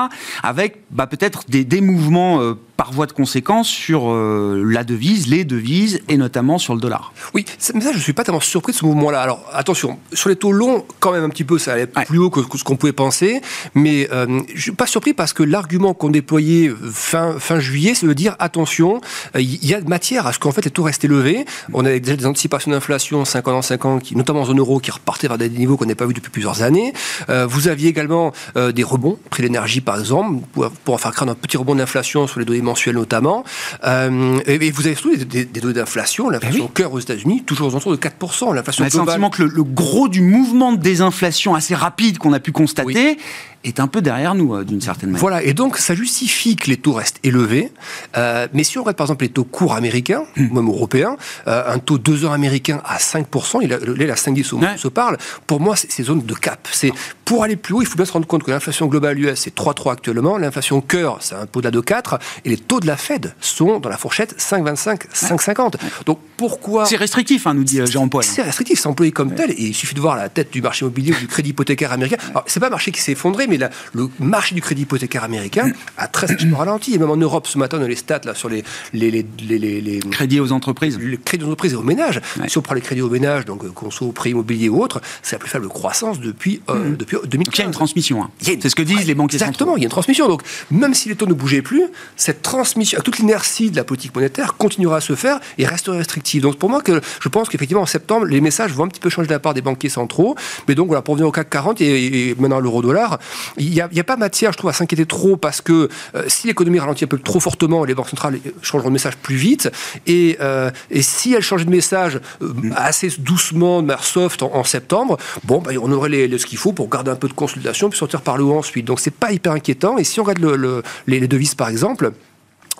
avec 0.42 0.82
bah, 0.90 1.06
peut-être 1.06 1.44
des, 1.48 1.64
des 1.64 1.80
mouvements 1.80 2.54
par 2.80 2.92
voie 2.92 3.04
de 3.04 3.12
conséquence 3.12 3.68
sur 3.68 4.10
euh, 4.10 4.64
la 4.66 4.84
devise, 4.84 5.26
les 5.26 5.44
devises 5.44 6.00
et 6.08 6.16
notamment 6.16 6.56
sur 6.56 6.74
le 6.74 6.80
dollar. 6.80 7.12
Oui, 7.34 7.44
mais 7.74 7.80
ça, 7.82 7.92
je 7.92 7.98
ne 7.98 8.02
suis 8.02 8.14
pas 8.14 8.24
tellement 8.24 8.40
surpris 8.40 8.72
de 8.72 8.78
ce 8.78 8.86
mouvement-là. 8.86 9.20
Alors 9.20 9.44
attention, 9.52 9.98
sur 10.14 10.30
les 10.30 10.36
taux 10.36 10.50
longs, 10.50 10.86
quand 10.98 11.12
même 11.12 11.22
un 11.22 11.28
petit 11.28 11.44
peu, 11.44 11.58
ça 11.58 11.74
allait 11.74 11.86
plus 11.86 12.16
haut 12.16 12.30
que, 12.30 12.40
ce 12.56 12.64
qu'on 12.64 12.76
pouvait 12.76 12.94
penser, 12.94 13.42
mais 13.74 14.08
euh, 14.10 14.40
je 14.48 14.54
ne 14.54 14.60
suis 14.62 14.72
pas 14.72 14.86
surpris 14.86 15.12
parce 15.12 15.34
que 15.34 15.42
l'argument 15.42 15.92
qu'on 15.92 16.08
déployait 16.08 16.72
fin, 16.90 17.38
fin 17.38 17.60
juillet, 17.60 17.92
c'est 17.94 18.06
de 18.06 18.14
dire 18.14 18.34
attention, 18.38 19.02
euh, 19.36 19.42
il 19.42 19.66
y 19.66 19.74
a 19.74 19.82
de 19.82 19.88
matière 19.90 20.26
à 20.26 20.32
ce 20.32 20.38
qu'en 20.38 20.50
fait 20.50 20.64
les 20.64 20.70
taux 20.70 20.84
restent 20.84 21.04
élevés. 21.04 21.44
On 21.74 21.84
avait 21.84 22.00
déjà 22.00 22.16
des 22.16 22.24
anticipations 22.24 22.70
d'inflation 22.70 23.26
5 23.26 23.48
ans 23.48 23.58
en 23.58 23.62
5 23.62 23.84
ans, 23.84 23.98
qui, 23.98 24.16
notamment 24.16 24.40
en 24.40 24.46
zone 24.46 24.58
euro, 24.58 24.80
qui 24.80 24.90
repartaient 24.90 25.28
vers 25.28 25.36
des 25.36 25.50
niveaux 25.50 25.76
qu'on 25.76 25.84
n'a 25.84 25.94
pas 25.94 26.06
vus 26.06 26.14
depuis 26.14 26.30
plusieurs 26.30 26.62
années. 26.62 26.94
vous 27.28 27.68
aviez 27.68 27.90
également 27.90 28.32
des 28.56 28.84
rebonds, 28.84 29.18
prix 29.28 29.42
de 29.42 29.48
l'énergie 29.48 29.82
par 29.82 29.98
exemple, 29.98 30.40
pour, 30.54 30.70
pour 30.70 30.98
faire 30.98 31.12
craindre 31.12 31.32
un 31.32 31.34
petit 31.34 31.58
rebond 31.58 31.74
d'inflation 31.74 32.26
sur 32.26 32.38
les 32.38 32.46
données 32.46 32.69
notamment. 32.92 33.44
Euh, 33.84 34.40
et, 34.46 34.70
vous 34.70 34.86
avez 34.86 34.94
surtout 34.94 35.16
des, 35.16 35.44
données 35.44 35.74
d'inflation, 35.74 36.30
l'inflation 36.30 36.64
ben 36.64 36.70
cœur 36.72 36.92
aux 36.92 37.00
États-Unis, 37.00 37.42
toujours 37.44 37.68
aux 37.68 37.70
alentours 37.70 37.92
de 37.92 37.96
4%. 37.96 38.54
L'inflation 38.54 38.84
globale. 38.84 39.06
Le 39.06 39.10
sentiment 39.10 39.30
que 39.30 39.42
le, 39.42 39.62
gros 39.62 40.08
du 40.08 40.20
mouvement 40.20 40.72
de 40.72 40.78
désinflation 40.78 41.54
assez 41.54 41.74
rapide 41.74 42.18
qu'on 42.18 42.32
a 42.32 42.40
pu 42.40 42.52
constater 42.52 43.18
est 43.64 43.80
un 43.80 43.86
peu 43.86 44.00
derrière 44.00 44.34
nous, 44.34 44.54
euh, 44.54 44.64
d'une 44.64 44.80
certaine 44.80 45.10
manière. 45.10 45.20
Voilà, 45.20 45.42
et 45.42 45.52
donc 45.52 45.76
ça 45.76 45.94
justifie 45.94 46.56
que 46.56 46.68
les 46.68 46.76
taux 46.76 46.92
restent 46.92 47.20
élevés. 47.22 47.72
Euh, 48.16 48.48
mais 48.52 48.64
si 48.64 48.78
on 48.78 48.82
regarde 48.82 48.96
par 48.96 49.06
exemple 49.06 49.24
les 49.24 49.30
taux 49.30 49.44
courts 49.44 49.74
américains, 49.74 50.24
hmm. 50.36 50.54
même 50.54 50.68
européens, 50.68 51.16
un 51.46 51.78
taux 51.78 51.98
2 51.98 52.24
ans 52.26 52.32
américain 52.32 52.80
à 52.84 52.98
5%, 52.98 53.58
il 53.62 53.72
a, 53.72 53.78
là, 53.78 54.06
la 54.06 54.16
5 54.16 54.34
10 54.34 54.54
se 54.76 54.88
parle, 54.88 55.18
pour 55.46 55.60
moi, 55.60 55.76
c'est 55.76 56.02
zone 56.02 56.22
de 56.22 56.34
cap. 56.34 56.68
C'est 56.72 56.92
pour 57.30 57.44
aller 57.44 57.54
plus 57.54 57.74
haut, 57.74 57.82
il 57.82 57.86
faut 57.86 57.96
bien 57.96 58.04
se 58.04 58.12
rendre 58.12 58.26
compte 58.26 58.42
que 58.42 58.50
l'inflation 58.50 58.86
globale 58.86 59.16
US, 59.20 59.38
c'est 59.38 59.54
3,3 59.54 59.92
actuellement, 59.92 60.36
l'inflation 60.36 60.80
cœur, 60.80 61.18
c'est 61.20 61.36
un 61.36 61.46
taux 61.46 61.60
de 61.60 61.80
4, 61.80 62.18
et 62.44 62.48
les 62.48 62.56
taux 62.56 62.80
de 62.80 62.88
la 62.88 62.96
Fed 62.96 63.34
sont 63.40 63.78
dans 63.78 63.88
la 63.88 63.96
fourchette 63.96 64.36
5,25, 64.36 65.02
5,50. 65.14 65.74
Donc 66.06 66.18
pourquoi 66.36 66.86
C'est 66.86 66.96
restrictif, 66.96 67.46
hein, 67.46 67.54
nous 67.54 67.62
dit 67.62 67.80
euh, 67.80 67.86
Jean-Paul. 67.86 68.24
C'est 68.24 68.42
restrictif, 68.42 68.80
c'est 68.80 68.88
employé 68.88 69.12
comme 69.12 69.32
tel, 69.34 69.52
et 69.52 69.62
il 69.62 69.74
suffit 69.74 69.94
de 69.94 70.00
voir 70.00 70.16
la 70.16 70.28
tête 70.28 70.50
du 70.50 70.60
marché 70.60 70.84
immobilier 70.84 71.12
ou 71.12 71.18
du 71.20 71.28
crédit 71.28 71.50
hypothécaire 71.50 71.92
américain. 71.92 72.16
Alors, 72.30 72.42
c'est 72.46 72.58
pas 72.58 72.66
un 72.66 72.70
marché 72.70 72.90
qui 72.90 73.00
s'est 73.00 73.12
effondré, 73.12 73.46
mais 73.50 73.58
le 73.92 74.08
marché 74.18 74.54
du 74.54 74.60
crédit 74.60 74.82
hypothécaire 74.82 75.24
américain 75.24 75.70
a 75.98 76.06
très 76.08 76.26
ralenti. 76.52 76.94
Et 76.94 76.98
même 76.98 77.10
en 77.10 77.16
Europe, 77.16 77.46
ce 77.46 77.58
matin, 77.58 77.78
on 77.80 77.84
a 77.84 77.88
les 77.88 77.96
stats 77.96 78.20
là, 78.24 78.34
sur 78.34 78.48
les, 78.48 78.64
les, 78.92 79.10
les, 79.10 79.58
les, 79.58 80.00
crédits 80.10 80.40
aux 80.40 80.52
entreprises. 80.52 80.98
Les 80.98 81.18
crédits 81.18 81.44
aux 81.44 81.48
entreprises 81.48 81.72
et 81.72 81.76
aux 81.76 81.82
ménages. 81.82 82.20
Si 82.46 82.58
on 82.58 82.62
prend 82.62 82.74
les 82.74 82.80
crédits 82.80 83.02
aux 83.02 83.10
ménages, 83.10 83.44
donc 83.44 83.64
euh, 83.64 83.70
conso, 83.70 84.12
prêt 84.12 84.30
immobilier 84.30 84.68
ou 84.68 84.82
autre, 84.82 85.00
c'est 85.22 85.36
la 85.36 85.40
plus 85.40 85.48
faible 85.48 85.68
croissance 85.68 86.20
depuis, 86.20 86.62
euh, 86.70 86.90
mmh. 86.90 86.96
depuis 86.96 87.16
2015. 87.26 87.54
Il 87.54 87.58
y 87.58 87.62
a 87.62 87.66
une 87.66 87.72
transmission. 87.72 88.22
Hein. 88.22 88.30
C'est 88.40 88.68
ce 88.68 88.74
que 88.74 88.82
disent 88.82 89.06
les 89.06 89.14
banquiers 89.14 89.36
Exactement, 89.36 89.76
il 89.76 89.80
y 89.80 89.84
a 89.84 89.86
une 89.86 89.90
transmission. 89.90 90.28
Donc, 90.28 90.42
même 90.70 90.94
si 90.94 91.08
les 91.08 91.16
taux 91.16 91.26
ne 91.26 91.34
bougeaient 91.34 91.62
plus, 91.62 91.84
cette 92.16 92.42
transmission, 92.42 93.00
toute 93.02 93.18
l'inertie 93.18 93.70
de 93.70 93.76
la 93.76 93.84
politique 93.84 94.14
monétaire 94.14 94.56
continuera 94.56 94.96
à 94.96 95.00
se 95.00 95.14
faire 95.14 95.40
et 95.58 95.66
restera 95.66 95.96
restrictive. 95.96 96.42
Donc, 96.42 96.56
pour 96.56 96.70
moi, 96.70 96.82
que, 96.82 97.00
je 97.20 97.28
pense 97.28 97.48
qu'effectivement, 97.48 97.82
en 97.82 97.86
septembre, 97.86 98.26
les 98.26 98.40
messages 98.40 98.72
vont 98.72 98.84
un 98.84 98.88
petit 98.88 99.00
peu 99.00 99.10
changer 99.10 99.28
de 99.28 99.32
la 99.32 99.38
part 99.38 99.54
des 99.54 99.62
banquiers 99.62 99.88
centraux. 99.88 100.36
Mais 100.68 100.74
donc, 100.74 100.88
voilà, 100.88 101.02
pour 101.02 101.14
venir 101.14 101.28
au 101.28 101.32
CAC 101.32 101.50
40 101.50 101.80
et, 101.80 102.34
maintenant 102.38 102.60
l'euro-dollar, 102.60 103.18
il 103.56 103.70
n'y 103.70 103.80
a, 103.80 104.04
pas 104.04 104.16
matière, 104.16 104.52
je 104.52 104.58
trouve, 104.58 104.70
à 104.70 104.72
s'inquiéter 104.72 105.06
trop 105.06 105.36
parce 105.36 105.60
que 105.60 105.88
euh, 106.14 106.24
si 106.28 106.46
l'économie 106.46 106.78
ralentit 106.78 107.04
un 107.04 107.08
peu 107.08 107.18
trop 107.18 107.40
fortement, 107.40 107.84
les 107.84 107.94
banques 107.94 108.08
centrales 108.08 108.38
changeront 108.62 108.88
de 108.88 108.94
message 108.94 109.16
plus 109.16 109.36
vite. 109.36 109.70
Et, 110.06 110.36
euh, 110.40 110.70
et 110.90 111.02
si 111.02 111.34
elles 111.34 111.42
changeaient 111.42 111.64
de 111.64 111.70
message 111.70 112.20
euh, 112.42 112.52
assez 112.76 113.08
doucement, 113.18 113.82
de 113.82 113.86
manière 113.86 114.04
soft, 114.04 114.42
en, 114.42 114.64
septembre, 114.64 115.16
bon, 115.44 115.58
bah, 115.58 115.72
on 115.80 115.90
aurait 115.92 116.10
ce 116.10 116.46
qu'il 116.46 116.58
faut 116.58 116.72
pour 116.72 116.88
garder 116.88 117.10
un 117.10 117.16
peu 117.16 117.28
de 117.28 117.32
consolidation 117.32 117.88
puis 117.88 117.98
sortir 117.98 118.22
par 118.22 118.36
le 118.36 118.44
haut 118.44 118.58
ensuite. 118.58 118.84
Donc, 118.84 119.00
c'est 119.00 119.14
pas 119.14 119.32
hyper 119.32 119.52
inquiétant. 119.52 119.98
Et 119.98 120.04
si 120.04 120.20
on 120.20 120.24
regarde 120.24 120.56
le, 120.56 120.82
les, 121.06 121.20
les 121.20 121.28
devises, 121.28 121.54
par 121.54 121.68
exemple, 121.68 122.12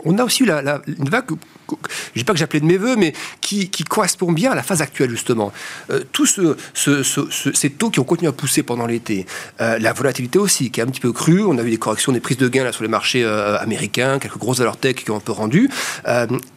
on 0.05 0.19
a 0.19 0.25
aussi 0.25 0.45
la, 0.45 0.81
une 0.87 1.09
vague, 1.09 1.27
je 2.15 2.21
dis 2.21 2.25
pas 2.25 2.33
que 2.33 2.39
j'appelais 2.39 2.61
de 2.61 2.67
mes 2.67 2.77
voeux, 2.77 2.97
mais 2.97 3.13
qui, 3.41 3.69
correspond 3.89 4.31
bien 4.31 4.53
à 4.53 4.55
la 4.55 4.63
phase 4.63 4.83
actuelle, 4.83 5.11
justement. 5.11 5.53
Euh, 5.91 6.01
tous 6.13 6.41
ces 6.75 7.71
taux 7.71 7.91
qui 7.91 8.01
ont 8.01 8.05
continué 8.05 8.29
à 8.29 8.33
pousser 8.33 8.63
pendant 8.63 8.87
l'été, 8.87 9.27
euh, 9.61 9.79
la 9.79 9.93
volatilité 9.93 10.39
aussi, 10.39 10.71
qui 10.71 10.81
a 10.81 10.85
un 10.85 10.87
petit 10.87 11.01
peu 11.01 11.13
cru, 11.13 11.43
on 11.43 11.59
a 11.59 11.63
vu 11.63 11.71
des 11.71 11.77
corrections, 11.77 12.13
des 12.13 12.21
prises 12.21 12.37
de 12.37 12.49
gains 12.49 12.65
là, 12.65 12.73
sur 12.73 12.83
les 12.83 12.89
marchés 12.89 13.25
euh, 13.25 13.59
américains, 13.59 14.19
quelques 14.19 14.39
grosses 14.39 14.59
valeurs 14.59 14.77
tech 14.77 14.97
qui 14.97 15.11
ont 15.11 15.17
un 15.17 15.21
peu 15.21 15.33
rendu. 15.33 15.69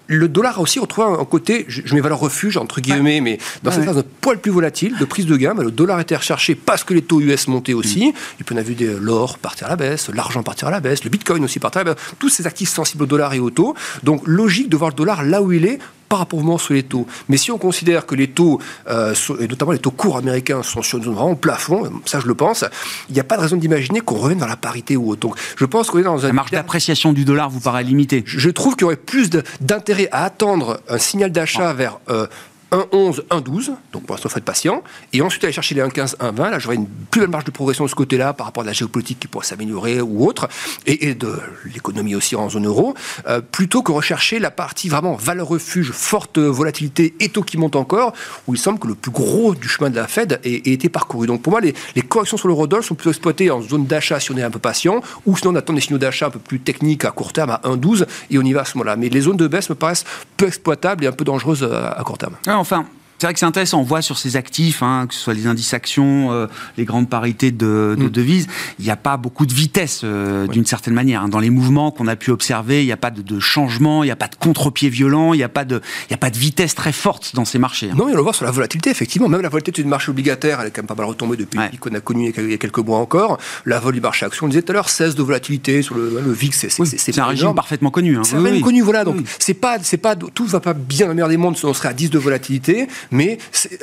Le 0.08 0.28
dollar 0.28 0.58
a 0.58 0.62
aussi 0.62 0.80
retrouvé 0.80 1.08
un 1.08 1.24
côté, 1.24 1.66
je, 1.70 1.96
mets 1.96 2.02
valeur 2.02 2.20
refuge 2.20 2.58
entre 2.58 2.82
guillemets, 2.82 3.22
mais 3.22 3.38
dans 3.64 3.72
cette 3.72 3.86
phase 3.86 3.98
un 3.98 4.04
poil 4.22 4.38
plus 4.38 4.52
volatile, 4.52 4.98
de 5.00 5.06
prise 5.06 5.26
de 5.26 5.38
gain, 5.38 5.54
le 5.54 5.72
dollar 5.72 6.00
était 6.02 6.16
recherché 6.16 6.56
parce 6.56 6.84
que 6.84 6.94
les 6.94 7.02
taux 7.02 7.22
US 7.22 7.48
montaient 7.48 7.74
aussi. 7.74 8.14
Et 8.40 8.44
puis 8.44 8.54
on 8.54 8.58
a 8.58 8.62
vu 8.62 8.76
l'or 9.00 9.38
partir 9.38 9.68
à 9.68 9.70
la 9.72 9.76
baisse, 9.78 10.10
l'argent 10.14 10.44
partir 10.44 10.68
à 10.68 10.72
la 10.72 10.82
baisse, 10.82 11.06
le 11.06 11.10
bitcoin 11.10 11.44
aussi 11.46 11.60
partir 11.60 11.82
à 11.82 11.84
la 11.86 11.94
baisse, 11.94 12.04
tous 12.20 12.30
ces 12.30 12.46
actifs 12.48 12.70
sensibles 12.70 13.04
au 13.04 13.08
dollar 13.08 13.34
et 13.34 13.40
au 13.40 13.50
taux. 13.50 13.76
Donc 14.04 14.22
logique 14.26 14.68
de 14.68 14.76
voir 14.76 14.90
le 14.90 14.96
dollar 14.96 15.03
là 15.04 15.42
où 15.42 15.52
il 15.52 15.66
est 15.66 15.80
par 16.14 16.20
rapport 16.20 16.38
au 16.38 16.44
mouvement 16.44 16.60
sur 16.60 16.76
les 16.76 16.84
taux. 16.84 17.08
Mais 17.28 17.38
si 17.38 17.50
on 17.50 17.58
considère 17.58 18.06
que 18.06 18.14
les 18.14 18.28
taux, 18.28 18.60
euh, 18.88 19.16
et 19.40 19.48
notamment 19.48 19.72
les 19.72 19.80
taux 19.80 19.90
courts 19.90 20.18
américains, 20.18 20.62
sont 20.62 20.84
sur 20.84 21.00
une 21.00 21.06
zone 21.06 21.16
vraiment 21.16 21.34
plafond, 21.34 21.92
ça 22.06 22.20
je 22.20 22.28
le 22.28 22.36
pense, 22.36 22.64
il 23.10 23.16
n'y 23.16 23.20
a 23.20 23.24
pas 23.24 23.36
de 23.36 23.42
raison 23.42 23.58
d'imaginer 23.58 24.00
qu'on 24.00 24.18
revienne 24.18 24.38
dans 24.38 24.46
la 24.46 24.56
parité 24.56 24.96
ou 24.96 25.10
autre. 25.10 25.22
Donc 25.22 25.38
je 25.56 25.66
pense 25.66 25.90
qu'on 25.90 25.98
est 25.98 26.04
dans 26.04 26.24
un... 26.24 26.28
La 26.28 26.34
marge 26.34 26.52
d'appréciation 26.52 27.14
du 27.14 27.26
dollar 27.26 27.50
vous 27.50 27.62
paraît 27.62 27.84
limitée 27.84 28.24
Je 28.28 28.52
trouve 28.52 28.76
qu'il 28.76 28.84
y 28.84 28.86
aurait 28.86 28.96
plus 28.96 29.32
d'intérêt 29.60 30.08
à 30.12 30.24
attendre 30.26 30.82
un 30.88 31.00
signal 31.00 31.32
d'achat 31.32 31.70
ah. 31.70 31.74
vers 31.74 32.00
euh, 32.10 32.28
1,11, 32.74 33.22
1,12, 33.30 33.72
donc 33.92 34.06
pour 34.06 34.16
l'instant, 34.16 34.30
faut 34.30 34.38
être 34.38 34.44
patient, 34.44 34.84
et 35.14 35.22
ensuite 35.22 35.44
aller 35.44 35.54
chercher 35.54 35.76
les 35.76 35.82
1,15, 35.82 36.18
1,20, 36.18 36.50
là 36.50 36.60
j'aurais 36.60 36.76
une 36.76 36.88
plus 36.88 37.22
belle 37.22 37.30
marge 37.30 37.46
de 37.46 37.52
progression 37.52 37.86
de 37.86 37.90
ce 37.90 37.96
côté-là 37.96 38.34
par 38.34 38.48
rapport 38.48 38.64
à 38.64 38.66
la 38.66 38.74
géopolitique 38.74 39.20
qui 39.20 39.28
pourrait 39.28 39.46
s'améliorer 39.46 40.02
ou 40.02 40.26
autre, 40.26 40.50
et, 40.88 41.14
de 41.14 41.40
l'économie 41.72 42.16
aussi 42.16 42.36
en 42.36 42.50
zone 42.50 42.66
euro, 42.66 42.96
euh, 43.28 43.42
plutôt 43.42 43.84
que 43.84 43.92
rechercher 43.92 44.40
la 44.40 44.50
partie 44.50 44.90
vraiment 44.90 45.14
valeur 45.16 45.48
refuge, 45.48 45.92
forte 45.92 46.40
volatilité 46.40 47.14
et 47.20 47.30
taux 47.30 47.44
qui 47.44 47.58
monte 47.58 47.76
encore, 47.76 48.14
où 48.48 48.56
il 48.56 48.60
semble 48.60 48.80
que 48.80 48.88
le 48.88 48.96
plus 48.96 49.12
gros 49.12 49.54
du 49.54 49.68
chemin 49.68 49.90
de 49.90 49.96
la 49.96 50.08
Fed 50.08 50.40
ait, 50.44 50.54
été 50.74 50.90
parcouru. 50.90 51.28
Donc 51.28 51.44
pour 51.44 51.52
moi, 51.52 51.62
les, 51.62 51.74
corrections 52.02 52.38
sur 52.38 52.48
l'eurodoll 52.48 52.84
sont 52.84 52.96
plutôt 52.96 53.12
exploitées 53.12 53.52
en 53.52 53.62
zone 53.62 53.86
d'achat 53.86 54.20
si 54.20 54.32
on 54.32 54.38
est 54.38 54.44
un 54.44 54.52
peu 54.52 54.60
patient, 54.60 55.02
ou 55.26 55.38
sinon 55.38 55.52
on 55.54 55.56
attend 55.56 55.74
des 55.74 55.82
signaux 55.82 56.00
d'achat 56.00 56.28
un 56.28 56.32
peu 56.32 56.40
plus 56.40 56.60
techniques 56.60 57.06
à 57.06 57.12
court 57.12 57.34
terme 57.34 57.52
à 57.52 57.62
1,12, 57.64 58.06
et 58.32 58.38
on 58.38 58.42
y 58.42 58.54
va 58.54 58.62
à 58.62 58.66
ce 58.66 58.78
moment-là. 58.78 58.96
Mais 58.96 59.10
les 59.10 59.22
zones 59.22 59.38
de 59.38 59.48
baisse 59.48 59.70
me 59.70 59.76
paraissent 59.76 60.06
peu 60.38 60.48
exploitables 60.48 61.04
et 61.04 61.08
un 61.08 61.12
peu 61.12 61.26
dangereuses 61.26 61.64
à, 61.64 62.02
court 62.04 62.18
terme. 62.18 62.34
Ah, 62.48 62.63
enfin, 62.64 62.86
c'est 63.24 63.28
vrai 63.28 63.34
que 63.36 63.40
c'est 63.40 63.46
intéressant. 63.46 63.80
On 63.80 63.84
voit 63.84 64.02
sur 64.02 64.18
ces 64.18 64.36
actifs, 64.36 64.84
hein, 64.84 65.06
que 65.08 65.14
ce 65.14 65.22
soit 65.22 65.34
les 65.34 65.48
indices 65.48 65.74
actions, 65.74 66.34
euh, 66.34 66.48
les 66.78 66.84
grandes 66.84 67.08
parités 67.08 67.52
de, 67.52 67.96
de 67.98 68.04
mm. 68.04 68.10
devises, 68.10 68.48
il 68.80 68.84
n'y 68.84 68.92
a 68.92 68.98
pas 68.98 69.16
beaucoup 69.16 69.46
de 69.46 69.54
vitesse 69.54 70.02
euh, 70.04 70.46
d'une 70.46 70.66
certaine 70.66 70.94
manière. 70.94 71.22
Hein. 71.22 71.30
Dans 71.30 71.40
les 71.40 71.50
mouvements 71.50 71.90
qu'on 71.92 72.08
a 72.08 72.18
pu 72.18 72.32
observer, 72.32 72.84
il 72.84 72.86
n'y 72.86 72.92
a 72.92 72.98
pas 72.98 73.12
de, 73.12 73.22
de 73.22 73.40
changement, 73.40 74.04
il 74.04 74.08
n'y 74.08 74.12
a 74.12 74.18
pas 74.18 74.28
de 74.28 74.36
contre-pied 74.36 74.90
violent, 74.90 75.34
il 75.34 75.38
n'y 75.38 75.44
a, 75.44 75.48
pas 75.48 75.64
de, 75.64 75.80
il 76.10 76.14
a 76.14 76.18
pas 76.18 76.32
de 76.32 76.38
vitesse 76.38 76.76
très 76.76 76.92
forte 76.92 77.34
dans 77.34 77.46
ces 77.46 77.60
marchés. 77.60 77.92
Hein. 77.92 77.96
Non, 77.98 78.10
on 78.12 78.14
le 78.14 78.22
voit 78.22 78.34
sur 78.34 78.44
la 78.44 78.52
volatilité, 78.52 78.90
effectivement. 78.90 79.30
Même 79.30 79.40
la 79.40 79.48
volatilité 79.48 79.84
du 79.84 79.88
marché 79.88 80.12
obligataire, 80.12 80.60
elle 80.60 80.68
est 80.68 80.72
quand 80.72 80.82
même 80.82 80.88
pas 80.88 80.96
mal 80.96 81.06
retombée 81.06 81.38
depuis 81.38 81.58
qu'on 81.80 81.96
a 81.96 82.02
connu 82.02 82.34
il 82.38 82.52
y 82.52 82.54
a 82.54 82.58
quelques 82.58 82.80
mois 82.80 82.98
encore. 82.98 83.38
La 83.66 83.80
vol 83.80 83.94
du 83.94 84.02
marché 84.02 84.26
action, 84.26 84.48
on 84.48 84.50
disait 84.50 84.64
tout 84.64 84.74
à 84.74 84.74
l'heure, 84.74 84.90
16 84.90 85.16
de 85.16 85.24
volatilité 85.24 85.82
sur 85.82 85.96
le, 85.96 86.20
le 86.20 86.32
VIX, 86.34 86.68
c'est 86.68 87.20
un 87.20 87.26
régime 87.26 87.56
parfaitement 87.56 87.90
connu. 87.90 88.18
C'est 88.24 88.38
régime 88.38 88.62
connu, 88.62 88.82
voilà. 88.82 89.06
Donc, 89.06 89.16
c'est 89.40 89.54
pas, 89.54 89.78
c'est 89.82 89.96
pas, 89.96 90.18
tout 90.18 90.46
va 90.46 90.60
pas 90.60 90.74
bien 90.74 91.06
dans 91.06 91.12
le 91.12 91.16
meilleur 91.16 91.30
des 91.30 91.38
mondes, 91.38 91.56
on 91.64 91.74
serait 91.74 91.88
à 91.88 91.94
10 91.94 92.10
de 92.10 92.20
volatilité, 92.20 92.90
mais 93.14 93.38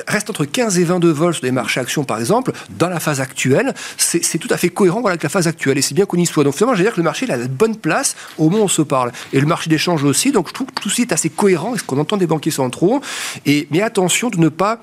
reste 0.07 0.29
entre 0.29 0.45
15 0.45 0.77
et 0.77 0.83
22 0.83 1.09
vols 1.11 1.33
sur 1.33 1.45
les 1.45 1.51
marchés 1.51 1.79
actions, 1.79 2.03
par 2.03 2.19
exemple, 2.19 2.51
dans 2.77 2.89
la 2.89 2.99
phase 2.99 3.21
actuelle, 3.21 3.73
c'est 3.97 4.37
tout 4.37 4.49
à 4.51 4.57
fait 4.57 4.69
cohérent 4.69 5.03
avec 5.05 5.23
la 5.23 5.29
phase 5.29 5.47
actuelle, 5.47 5.77
et 5.77 5.81
c'est 5.81 5.95
bien 5.95 6.05
qu'on 6.05 6.17
y 6.17 6.25
soit. 6.25 6.43
Donc 6.43 6.53
finalement, 6.53 6.75
je 6.75 6.83
dire 6.83 6.91
que 6.91 6.97
le 6.97 7.03
marché 7.03 7.29
a 7.29 7.37
la 7.37 7.47
bonne 7.47 7.75
place 7.75 8.15
au 8.37 8.49
moment 8.49 8.63
où 8.63 8.65
on 8.65 8.67
se 8.67 8.81
parle. 8.81 9.11
Et 9.33 9.39
le 9.39 9.47
marché 9.47 9.69
d'échange 9.69 10.03
aussi, 10.03 10.31
donc 10.31 10.49
je 10.49 10.53
trouve 10.53 10.67
que 10.67 10.81
tout 10.81 10.89
ceci 10.89 11.03
est 11.03 11.13
assez 11.13 11.29
cohérent 11.29 11.69
avec 11.69 11.81
ce 11.81 11.85
qu'on 11.85 11.97
entend 11.97 12.17
des 12.17 12.27
banquiers 12.27 12.51
centraux. 12.51 13.01
Et, 13.45 13.67
mais 13.71 13.81
attention 13.81 14.29
de 14.29 14.37
ne 14.37 14.49
pas 14.49 14.79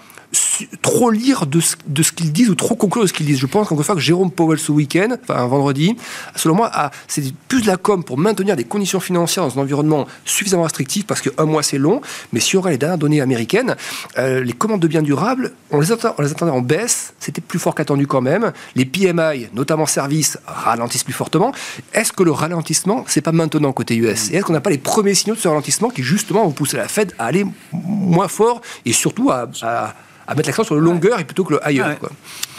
trop 0.83 1.11
lire 1.11 1.47
de 1.47 1.61
ce, 1.61 1.77
qu'ils 2.13 2.33
disent 2.33 2.51
ou 2.51 2.55
trop 2.55 2.75
conclure 2.75 3.03
de 3.03 3.09
ce 3.09 3.13
qu'ils 3.13 3.27
disent. 3.27 3.39
Je 3.39 3.47
pense 3.47 3.69
qu'encore 3.69 3.81
une 3.81 3.85
fois 3.85 3.95
que 3.95 4.01
Jérôme 4.01 4.31
Powell 4.31 4.59
ce 4.59 4.73
week-end, 4.73 5.17
enfin 5.23 5.47
vendredi, 5.47 5.97
selon 6.37 6.55
moi, 6.55 6.71
c'est 7.07 7.33
plus 7.49 7.63
de 7.63 7.67
la 7.67 7.77
com 7.77 8.05
pour 8.05 8.19
maintenir 8.19 8.57
des 8.57 8.65
conditions 8.65 9.01
financières 9.01 9.45
dans 9.45 9.59
un 9.59 9.63
environnement 9.63 10.07
suffisamment 10.25 10.65
restrictif 10.65 11.07
parce 11.07 11.21
qu'un 11.21 11.45
mois 11.45 11.63
c'est 11.63 11.79
long, 11.79 12.01
mais 12.33 12.41
si 12.41 12.57
on 12.57 12.61
aurait 12.61 12.73
les 12.73 12.79
dernières 12.79 12.99
données 12.99 13.21
américaines, 13.21 13.77
euh, 14.19 14.43
les 14.43 14.53
commandes 14.53 14.81
de 14.81 14.89
biens 14.89 15.03
durables, 15.03 15.53
on 15.71 15.81
les, 15.81 15.93
attend, 15.93 16.15
on 16.19 16.23
les 16.23 16.31
attendait 16.31 16.53
en 16.53 16.61
baisse, 16.61 17.15
c'était 17.21 17.41
plus 17.41 17.59
fort 17.59 17.75
qu'attendu 17.75 18.07
quand 18.07 18.21
même. 18.21 18.53
Les 18.75 18.85
PMI, 18.85 19.49
notamment 19.55 19.87
services, 19.87 20.39
ralentissent 20.47 21.05
plus 21.05 21.13
fortement. 21.13 21.53
Est-ce 21.95 22.13
que 22.13 22.23
le 22.23 22.33
ralentissement, 22.33 23.05
c'est 23.07 23.21
pas 23.21 23.33
maintenant 23.33 23.73
côté 23.73 23.97
US 23.97 24.31
Et 24.31 24.37
est-ce 24.37 24.45
qu'on 24.45 24.53
n'a 24.53 24.61
pas 24.61 24.71
les 24.71 24.79
premiers 24.79 25.15
signaux 25.15 25.35
de 25.35 25.41
ce 25.41 25.49
ralentissement 25.49 25.91
qui 25.91 26.03
justement 26.03 26.45
vont 26.45 26.53
pousser 26.53 26.77
la 26.77 26.89
Fed 26.89 27.15
à 27.19 27.27
aller 27.27 27.47
moins 27.73 28.29
fort 28.29 28.61
et 28.85 28.93
surtout 28.93 29.31
à 29.31 29.49
à 30.29 30.35
mettre 30.35 30.49
l'accent 30.49 30.63
sur 30.63 30.75
le 30.75 30.83
longueur 30.83 31.19
et 31.19 31.25
plutôt 31.25 31.43
que 31.43 31.55
le 31.55 31.67
ailleurs. 31.67 31.99
Quoi 31.99 32.11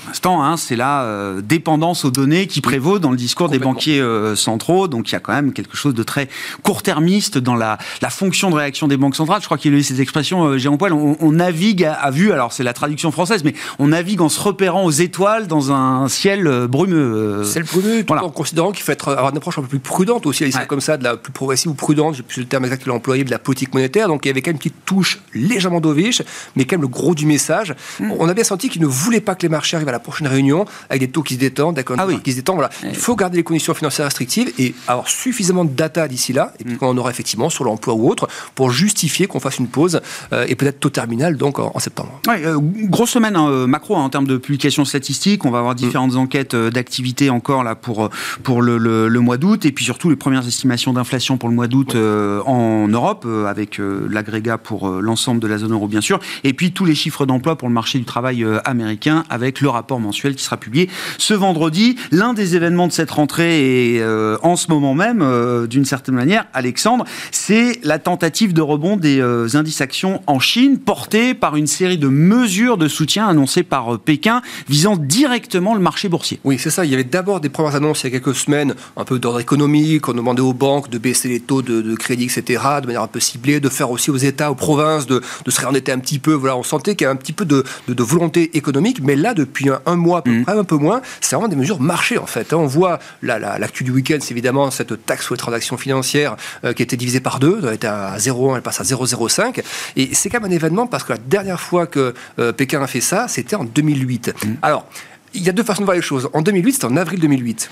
l'instant, 0.10 0.44
hein, 0.44 0.58
c'est 0.58 0.76
la 0.76 1.04
euh, 1.04 1.42
dépendance 1.42 2.04
aux 2.04 2.12
données 2.12 2.48
qui 2.48 2.62
prévaut 2.62 3.00
dans 3.00 3.12
le 3.12 3.18
discours 3.18 3.50
des 3.50 3.60
banquiers 3.60 4.02
euh, 4.02 4.36
centraux. 4.36 4.88
Donc 4.88 5.10
il 5.10 5.14
y 5.14 5.16
a 5.16 5.20
quand 5.20 5.34
même 5.34 5.54
quelque 5.54 5.78
chose 5.78 5.94
de 5.94 6.04
très 6.04 6.28
court-termiste 6.64 7.38
dans 7.38 7.56
la, 7.56 7.78
la, 8.02 8.10
fonction 8.10 8.50
de 8.50 8.56
réaction 8.56 8.88
des 8.88 8.98
banques 8.98 9.16
centrales. 9.16 9.42
Je 9.42 9.46
crois 9.46 9.58
qu'il 9.58 9.72
y 9.72 9.76
a 9.76 9.78
eu 9.78 9.84
ces 9.84 10.02
expressions, 10.02 10.44
euh, 10.46 10.58
Jérôme 10.58 10.78
Poil, 10.78 10.94
on, 10.94 11.32
navigue 11.32 11.86
à, 11.86 12.12
vue, 12.12 12.32
alors 12.32 12.52
c'est 12.52 12.64
la 12.64 12.74
traduction 12.74 13.12
française, 13.12 13.44
mais 13.44 13.54
on 13.78 13.88
navigue 13.88 14.22
en 14.22 14.30
se 14.30 14.40
repérant 14.40 14.84
aux 14.84 14.92
étoiles 14.92 15.48
dans 15.48 15.72
un 15.72 16.08
ciel 16.08 16.48
euh, 16.48 16.68
brumeux. 16.68 17.44
Ciel 17.44 17.64
brumeux, 17.64 18.04
tout 18.04 18.14
en 18.14 18.30
considérant 18.30 18.72
qu'il 18.72 18.84
faut 18.84 18.92
être, 18.92 19.10
avoir 19.12 19.32
une 19.32 19.38
approche 19.38 19.58
un 19.58 19.62
peu 19.62 19.68
plus 19.68 19.80
prudente 19.80 20.26
aussi, 20.26 20.44
ouais. 20.44 20.52
comme 20.68 20.82
ça, 20.82 20.98
de 20.98 21.04
la 21.04 21.18
plus 21.18 21.32
progressive 21.32 21.72
ou 21.72 21.76
prudente, 21.76 22.16
j'ai 22.16 22.24
plus 22.24 22.42
le 22.42 22.48
terme 22.48 22.66
exact 22.66 22.82
qu'il 22.82 22.92
a 22.92 22.96
employé, 22.96 23.24
de 23.24 23.32
la 23.32 23.40
politique 23.40 23.74
monétaire. 23.74 24.08
Donc 24.08 24.26
il 24.26 24.30
y 24.30 24.32
avait 24.32 24.42
quand 24.42 24.50
même 24.50 24.56
une 24.56 24.60
petite 24.60 24.86
touche 24.86 25.20
légèrement 25.34 25.80
dovish, 25.80 26.22
mais 26.56 26.66
quand 26.66 26.76
même 26.76 26.82
le 26.82 26.88
gros 26.88 27.16
du 27.16 27.26
message. 27.26 27.76
Hmm. 28.00 28.12
On 28.20 28.28
a 28.28 28.34
bien 28.34 28.44
senti 28.44 28.70
qu'il 28.70 28.82
ne 28.82 28.88
voulait 28.88 29.22
pas 29.22 29.36
que 29.36 29.44
les 29.44 29.50
marchés 29.50 29.76
arrivent 29.76 29.90
à 29.90 29.94
la 29.94 29.99
prochaine 30.00 30.28
réunion 30.28 30.66
avec 30.90 31.02
des 31.02 31.10
taux 31.10 31.24
qui 31.24 31.36
se 31.36 31.40
détendent, 31.40 31.76
d'accord, 31.76 31.98
ah 32.00 32.08
qui 32.24 32.32
se 32.32 32.38
détendent. 32.38 32.58
Voilà. 32.58 32.72
Il 32.84 32.96
faut 32.96 33.16
garder 33.16 33.38
les 33.38 33.44
conditions 33.44 33.74
financières 33.74 34.06
restrictives 34.06 34.52
et 34.58 34.74
avoir 34.88 35.08
suffisamment 35.08 35.66
de 35.66 35.72
data 35.72 36.08
d'ici 36.08 36.34
là, 36.34 36.54
et 36.60 36.64
puis 36.64 36.76
mm. 36.76 36.80
on 36.82 36.98
aura 36.98 37.10
effectivement 37.10 37.50
sur 37.50 37.64
l'emploi 37.64 37.94
ou 37.94 38.10
autre, 38.10 38.28
pour 38.56 38.72
justifier 38.72 39.28
qu'on 39.28 39.40
fasse 39.40 39.60
une 39.60 39.68
pause 39.68 40.02
euh, 40.34 40.46
et 40.48 40.56
peut-être 40.56 40.80
taux 40.80 40.90
terminal 40.90 41.38
donc 41.38 41.60
en, 41.60 41.78
septembre. 41.80 42.20
Ouais, 42.28 42.46
euh, 42.46 42.58
grosse 42.60 43.12
semaine 43.12 43.36
hein, 43.36 43.50
euh, 43.50 43.68
macro 43.68 43.96
hein, 43.96 44.02
en 44.02 44.10
termes 44.10 44.28
de 44.28 44.38
publications 44.38 44.86
statistiques. 44.86 45.46
On 45.46 45.52
va 45.52 45.60
avoir 45.60 45.74
mm. 45.74 45.78
différentes 45.78 46.16
enquêtes 46.16 46.56
d'activité 46.56 47.30
encore 47.30 47.64
là 47.64 47.76
pour 47.76 48.10
pour 48.44 48.62
le, 48.62 48.78
le, 48.78 49.20
mois 49.20 49.38
d'août 49.38 49.66
et 49.66 49.72
puis 49.72 49.84
surtout 49.84 50.10
les 50.10 50.16
premières 50.16 50.48
estimations 50.48 50.94
d'inflation 50.94 51.38
pour 51.38 51.50
le 51.50 51.56
mois 51.56 51.68
d'août 51.68 51.96
en 51.96 52.88
Europe 52.88 53.28
avec 53.48 53.80
l'agrégat 53.80 54.58
pour 54.58 54.90
l'ensemble 54.90 55.42
de 55.42 55.48
la 55.48 55.58
zone 55.58 55.74
euro 55.74 55.88
bien 55.88 56.02
sûr 56.02 56.20
et 56.44 56.54
puis 56.54 56.72
tous 56.72 56.86
les 56.86 56.96
chiffres 56.96 57.26
d'emploi 57.26 57.58
pour 57.58 57.68
le 57.68 57.74
marché 57.74 58.00
du 58.00 58.06
travail 58.06 58.46
américain 58.64 59.26
avec 59.30 59.60
le 59.60 59.70
rapport 59.70 59.89
mensuel 59.98 60.36
qui 60.36 60.44
sera 60.44 60.58
publié 60.58 60.90
ce 61.18 61.34
vendredi. 61.34 61.96
L'un 62.12 62.34
des 62.34 62.56
événements 62.56 62.88
de 62.88 62.92
cette 62.92 63.12
rentrée 63.12 63.96
et 63.96 64.02
euh, 64.02 64.38
en 64.44 64.56
ce 64.56 64.68
moment 64.70 64.94
même, 64.94 65.22
euh, 65.22 65.68
d'une 65.68 65.86
certaine 65.86 66.16
manière, 66.16 66.46
Alexandre, 66.54 67.06
c'est 67.32 67.80
la 67.84 67.98
tentative 67.98 68.54
de 68.54 68.62
rebond 68.62 68.98
des 68.98 69.20
euh, 69.20 69.48
indices 69.56 69.82
actions 69.82 70.22
en 70.28 70.40
Chine, 70.40 70.78
portée 70.78 71.34
par 71.34 71.56
une 71.56 71.68
série 71.68 71.98
de 71.98 72.08
mesures 72.08 72.78
de 72.78 72.88
soutien 72.88 73.28
annoncées 73.28 73.64
par 73.64 74.00
Pékin, 74.00 74.42
visant 74.68 74.98
directement 74.98 75.74
le 75.74 75.82
marché 75.82 76.10
boursier. 76.10 76.40
Oui, 76.44 76.58
c'est 76.60 76.70
ça. 76.70 76.86
Il 76.86 76.92
y 76.92 76.94
avait 76.94 77.04
d'abord 77.04 77.40
des 77.40 77.50
premières 77.50 77.76
annonces 77.76 78.04
il 78.04 78.12
y 78.12 78.16
a 78.16 78.20
quelques 78.20 78.36
semaines, 78.36 78.76
un 78.98 79.06
peu 79.06 79.20
d'ordre 79.20 79.40
économique. 79.40 80.08
On 80.08 80.14
demandait 80.14 80.42
aux 80.42 80.54
banques 80.54 80.90
de 80.90 80.98
baisser 80.98 81.30
les 81.30 81.40
taux 81.40 81.62
de, 81.62 81.96
crédit, 81.96 82.26
etc., 82.26 82.62
de 82.82 82.88
manière 82.88 83.04
un 83.04 83.08
peu 83.08 83.20
ciblée, 83.20 83.60
de 83.60 83.70
faire 83.70 83.92
aussi 83.92 84.12
aux 84.12 84.18
États, 84.18 84.52
aux 84.52 84.56
provinces, 84.56 85.06
de, 85.06 85.22
de 85.46 85.52
se 85.52 85.60
réendetter 85.60 85.92
un 85.92 86.00
petit 86.00 86.20
peu. 86.20 86.34
Voilà, 86.34 86.58
on 86.58 86.64
sentait 86.64 86.96
qu'il 86.96 87.06
y 87.06 87.08
avait 87.08 87.18
un 87.18 87.22
petit 87.22 87.34
peu 87.34 87.46
de, 87.46 87.64
de 87.88 88.04
volonté 88.04 88.58
économique, 88.58 89.02
mais 89.02 89.16
là, 89.16 89.34
depuis 89.34 89.70
un, 89.70 89.79
mois, 89.96 90.24
peu 90.24 90.30
Mm. 90.32 90.46
un 90.48 90.64
peu 90.64 90.78
moins. 90.78 91.02
C'est 91.22 91.36
vraiment 91.36 91.48
des 91.50 91.56
mesures 91.56 91.80
marché, 91.80 92.18
en 92.18 92.26
fait. 92.26 92.54
Hein. 92.54 92.58
On 92.58 92.68
voit 92.68 93.00
l'actu 93.22 93.84
du 93.84 93.92
week-end, 93.92 94.18
c'est 94.22 94.32
évidemment 94.32 94.72
cette 94.72 95.06
taxe 95.06 95.26
sur 95.26 95.34
les 95.34 95.40
transactions 95.40 95.78
financières 95.78 96.36
euh, 96.64 96.74
qui 96.74 96.82
a 96.82 96.86
été 96.86 96.98
divisée 96.98 97.20
par 97.20 97.40
deux. 97.40 97.60
Elle 97.64 97.74
était 97.74 97.88
à 97.88 98.18
0,1, 98.18 98.56
elle 98.56 98.62
passe 98.62 98.82
à 98.82 98.84
0,05. 98.84 99.62
Et 99.96 100.14
c'est 100.14 100.30
quand 100.30 100.40
même 100.40 100.52
un 100.52 100.56
événement 100.56 100.88
parce 100.88 101.04
que 101.04 101.14
la 101.14 101.18
dernière 101.20 101.60
fois 101.60 101.88
que 101.88 102.14
euh, 102.40 102.52
Pékin 102.52 102.82
a 102.82 102.88
fait 102.88 103.02
ça, 103.02 103.28
c'était 103.28 103.56
en 103.56 103.64
2008. 103.64 104.34
Mm. 104.46 104.48
Alors, 104.62 104.86
il 105.34 105.44
y 105.44 105.50
a 105.50 105.52
deux 105.52 105.64
façons 105.64 105.82
de 105.82 105.86
voir 105.86 105.96
les 105.96 106.02
choses. 106.02 106.30
En 106.34 106.42
2008, 106.42 106.74
c'était 106.74 106.86
en 106.86 106.98
avril 106.98 107.20
2008. 107.20 107.70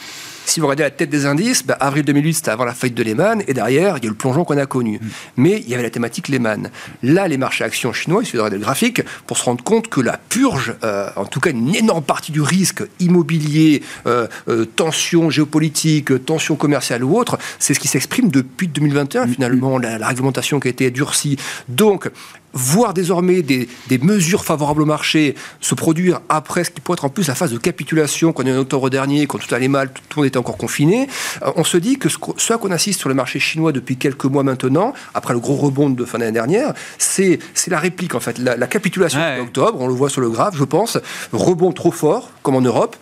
Si 0.48 0.62
vous 0.62 0.68
regardez 0.68 0.84
la 0.84 0.92
tête 0.92 1.10
des 1.10 1.26
indices, 1.26 1.66
bah, 1.66 1.76
avril 1.82 2.06
2008, 2.06 2.34
c'était 2.36 2.52
avant 2.52 2.64
la 2.64 2.74
faillite 2.74 2.96
de 2.96 3.04
Lehman, 3.04 3.44
et 3.50 3.54
derrière, 3.54 3.98
il 3.98 4.06
y 4.06 4.08
a 4.08 4.10
le 4.10 4.16
plongeon 4.16 4.46
qu'on 4.46 4.58
a 4.58 4.66
connu. 4.66 4.98
Mm. 4.98 5.08
Mais 5.36 5.60
il 5.60 5.70
y 5.70 5.74
avait 5.74 5.84
la 5.84 5.90
thématique 5.90 6.30
Lehman. 6.30 6.70
Là, 7.04 7.28
les 7.28 7.36
marchés 7.36 7.66
actions 7.66 7.92
chinois, 7.92 8.22
il 8.22 8.26
suffit 8.26 8.38
de 8.38 8.42
regarder 8.42 8.56
le 8.56 8.64
graphique 8.64 9.02
pour 9.26 9.38
se 9.38 9.44
rendre 9.44 9.62
compte 9.62 9.90
que 9.90 10.00
la 10.00 10.18
purge, 10.18 10.74
euh, 10.86 11.10
en 11.18 11.26
tout 11.26 11.42
cas 11.42 11.50
une 11.50 11.76
énorme 11.76 12.04
partie 12.04 12.32
du 12.32 12.40
risque 12.40 12.82
immobilier, 13.02 13.84
euh, 14.06 14.28
euh, 14.48 14.64
tension 14.64 15.30
géopolitique, 15.30 16.26
tension 16.26 16.56
commerciale 16.56 17.04
ou 17.04 17.18
autre, 17.18 17.38
c'est 17.60 17.74
ce 17.74 17.80
qui 17.82 17.90
s'exprime 17.90 18.30
depuis 18.30 18.70
2021, 18.70 19.26
mm. 19.26 19.30
finalement, 19.34 19.78
la, 19.78 19.98
la 19.98 20.08
réglementation 20.08 20.62
qui 20.62 20.70
a 20.70 20.72
été 20.72 20.92
durcie. 20.92 21.38
Donc, 21.68 22.10
voir 22.58 22.94
désormais 22.94 23.42
des, 23.42 23.68
mesures 24.02 24.46
favorables 24.46 24.82
au 24.82 24.86
marché 24.86 25.36
se 25.60 25.76
produire 25.76 26.22
après 26.30 26.64
ce 26.64 26.72
qui 26.72 26.82
pourrait 26.82 26.96
être 26.96 27.06
en 27.06 27.10
plus 27.10 27.28
la 27.28 27.36
phase 27.36 27.52
de 27.52 27.58
capitulation 27.58 28.32
qu'on 28.34 28.46
a 28.46 28.50
eu 28.50 28.58
en 28.58 28.60
octobre 28.60 28.90
dernier, 28.90 29.28
quand 29.28 29.38
tout 29.38 29.54
allait 29.54 29.68
mal, 29.68 29.90
tout, 29.92 30.02
le 30.12 30.16
monde 30.18 30.26
était 30.28 30.38
encore 30.38 30.58
confiné, 30.58 31.08
euh, 31.44 31.52
on 31.56 31.64
se 31.64 31.78
dit 31.78 31.98
que 31.98 32.10
ce, 32.10 32.54
à 32.54 32.58
qu'on 32.58 32.72
assiste 32.72 33.00
sur 33.00 33.10
le 33.10 33.16
marché 33.16 33.40
chinois 33.40 33.72
depuis 33.72 33.98
quelques 33.98 34.26
mois 34.26 34.44
maintenant, 34.44 34.94
après 35.14 35.34
le 35.34 35.40
gros 35.40 35.56
rebond 35.56 35.90
de 35.90 36.06
fin 36.06 36.18
d'année 36.18 36.32
dernière, 36.32 36.74
c'est 36.98 37.40
la 37.68 37.80
réplique 37.80 38.16
en 38.16 38.20
fait. 38.20 38.38
La, 38.38 38.68
capitulation 38.68 39.20
d'octobre, 39.38 39.80
on 39.82 39.88
le 39.88 39.94
voit 39.94 40.10
sur 40.10 40.22
le 40.22 40.30
graphe, 40.30 40.56
je 40.58 40.64
pense, 40.64 40.98
rebond 41.32 41.72
trop 41.72 41.92
fort, 41.92 42.32
comme 42.44 42.56
en 42.56 42.62
Europe, 42.62 42.96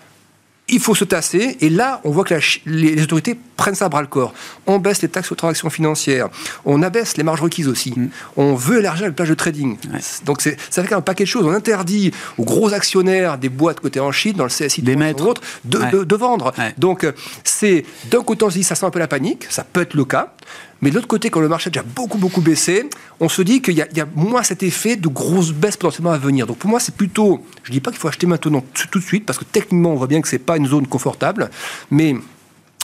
il 0.68 0.80
faut 0.80 0.96
se 0.96 1.04
tasser. 1.04 1.58
Et 1.62 1.70
là, 1.70 2.02
on 2.04 2.12
voit 2.12 2.24
que 2.24 2.36
les, 2.66 3.02
autorités 3.04 3.38
prennent 3.56 3.76
ça 3.76 3.86
à 3.86 3.90
bras 3.90 4.02
le 4.02 4.08
corps. 4.08 4.34
On 4.66 4.80
baisse 4.80 5.02
les 5.02 5.08
taxes 5.08 5.32
aux 5.32 5.36
transactions 5.36 5.70
financières. 5.70 6.30
On 6.66 6.82
abaisse 6.82 7.18
les 7.18 7.24
marges 7.24 7.42
requises 7.42 7.68
aussi. 7.68 7.94
Mm. 7.96 8.10
On 8.38 8.56
veut 8.56 8.80
élargir 8.80 9.06
le 9.06 9.14
plage 9.14 9.30
de 9.30 9.36
trading. 9.36 9.78
Donc 10.26 10.42
ça 10.42 10.84
fait 10.84 10.94
un 10.94 11.02
paquet 11.02 11.24
de 11.24 11.30
choses. 11.30 11.46
On 11.46 11.52
interdit 11.52 12.12
aux 12.38 12.46
gros 12.46 12.74
actionnaires 12.74 13.38
des 13.38 13.50
boîtes 13.50 13.80
cotées 13.80 14.00
en 14.00 14.12
Chine, 14.12 14.34
dans 14.34 14.46
le 14.46 14.50
CSI, 14.50 14.82
des 14.82 14.96
maîtres, 14.96 15.26
autres, 15.26 15.42
de, 15.66 16.04
de, 16.04 16.16
vendre. 16.16 16.54
Donc 16.78 17.04
euh, 17.04 17.12
c'est 17.44 17.86
d'un 18.10 18.24
côté 18.24 18.46
on 18.46 18.50
se 18.50 18.56
dit 18.56 18.64
ça 18.64 18.76
sent 18.76 18.86
un 18.86 18.92
peu 18.92 19.00
la 19.00 19.08
panique. 19.08 19.46
Ça 19.50 19.64
peut 19.64 19.82
être 19.82 19.94
le 19.94 20.06
cas. 20.06 20.34
Mais 20.82 20.90
de 20.90 20.96
l'autre 20.96 21.08
côté, 21.08 21.30
quand 21.30 21.40
le 21.40 21.48
marché 21.48 21.70
a 21.70 21.72
déjà 21.72 21.86
beaucoup, 21.96 22.18
beaucoup 22.18 22.42
baissé, 22.42 22.90
on 23.20 23.30
se 23.30 23.42
dit 23.42 23.62
qu'il 23.62 23.76
y, 23.76 23.82
a 23.82 24.08
moins 24.16 24.44
cet 24.44 24.62
effet 24.62 24.96
de 24.96 25.08
grosse 25.08 25.52
baisse 25.52 25.78
potentiellement 25.78 26.12
à 26.12 26.18
venir. 26.18 26.46
Donc 26.48 26.58
pour 26.58 26.70
moi, 26.70 26.80
c'est 26.80 26.96
plutôt, 26.96 27.44
je 27.64 27.72
ne 27.72 27.74
dis 27.74 27.80
pas 27.80 27.92
qu'il 27.92 28.00
faut 28.00 28.08
acheter 28.08 28.28
maintenant 28.28 28.64
tout 28.92 29.00
de 29.00 29.04
suite, 29.04 29.26
parce 29.26 29.40
que 29.40 29.46
techniquement, 29.46 29.94
on 29.94 29.96
voit 29.96 30.08
bien 30.08 30.22
que 30.22 30.28
ce 30.28 30.36
n'est 30.36 30.40
pas 30.40 30.58
une 30.58 30.68
zone 30.68 30.86
confortable, 30.86 31.50
mais 31.92 32.16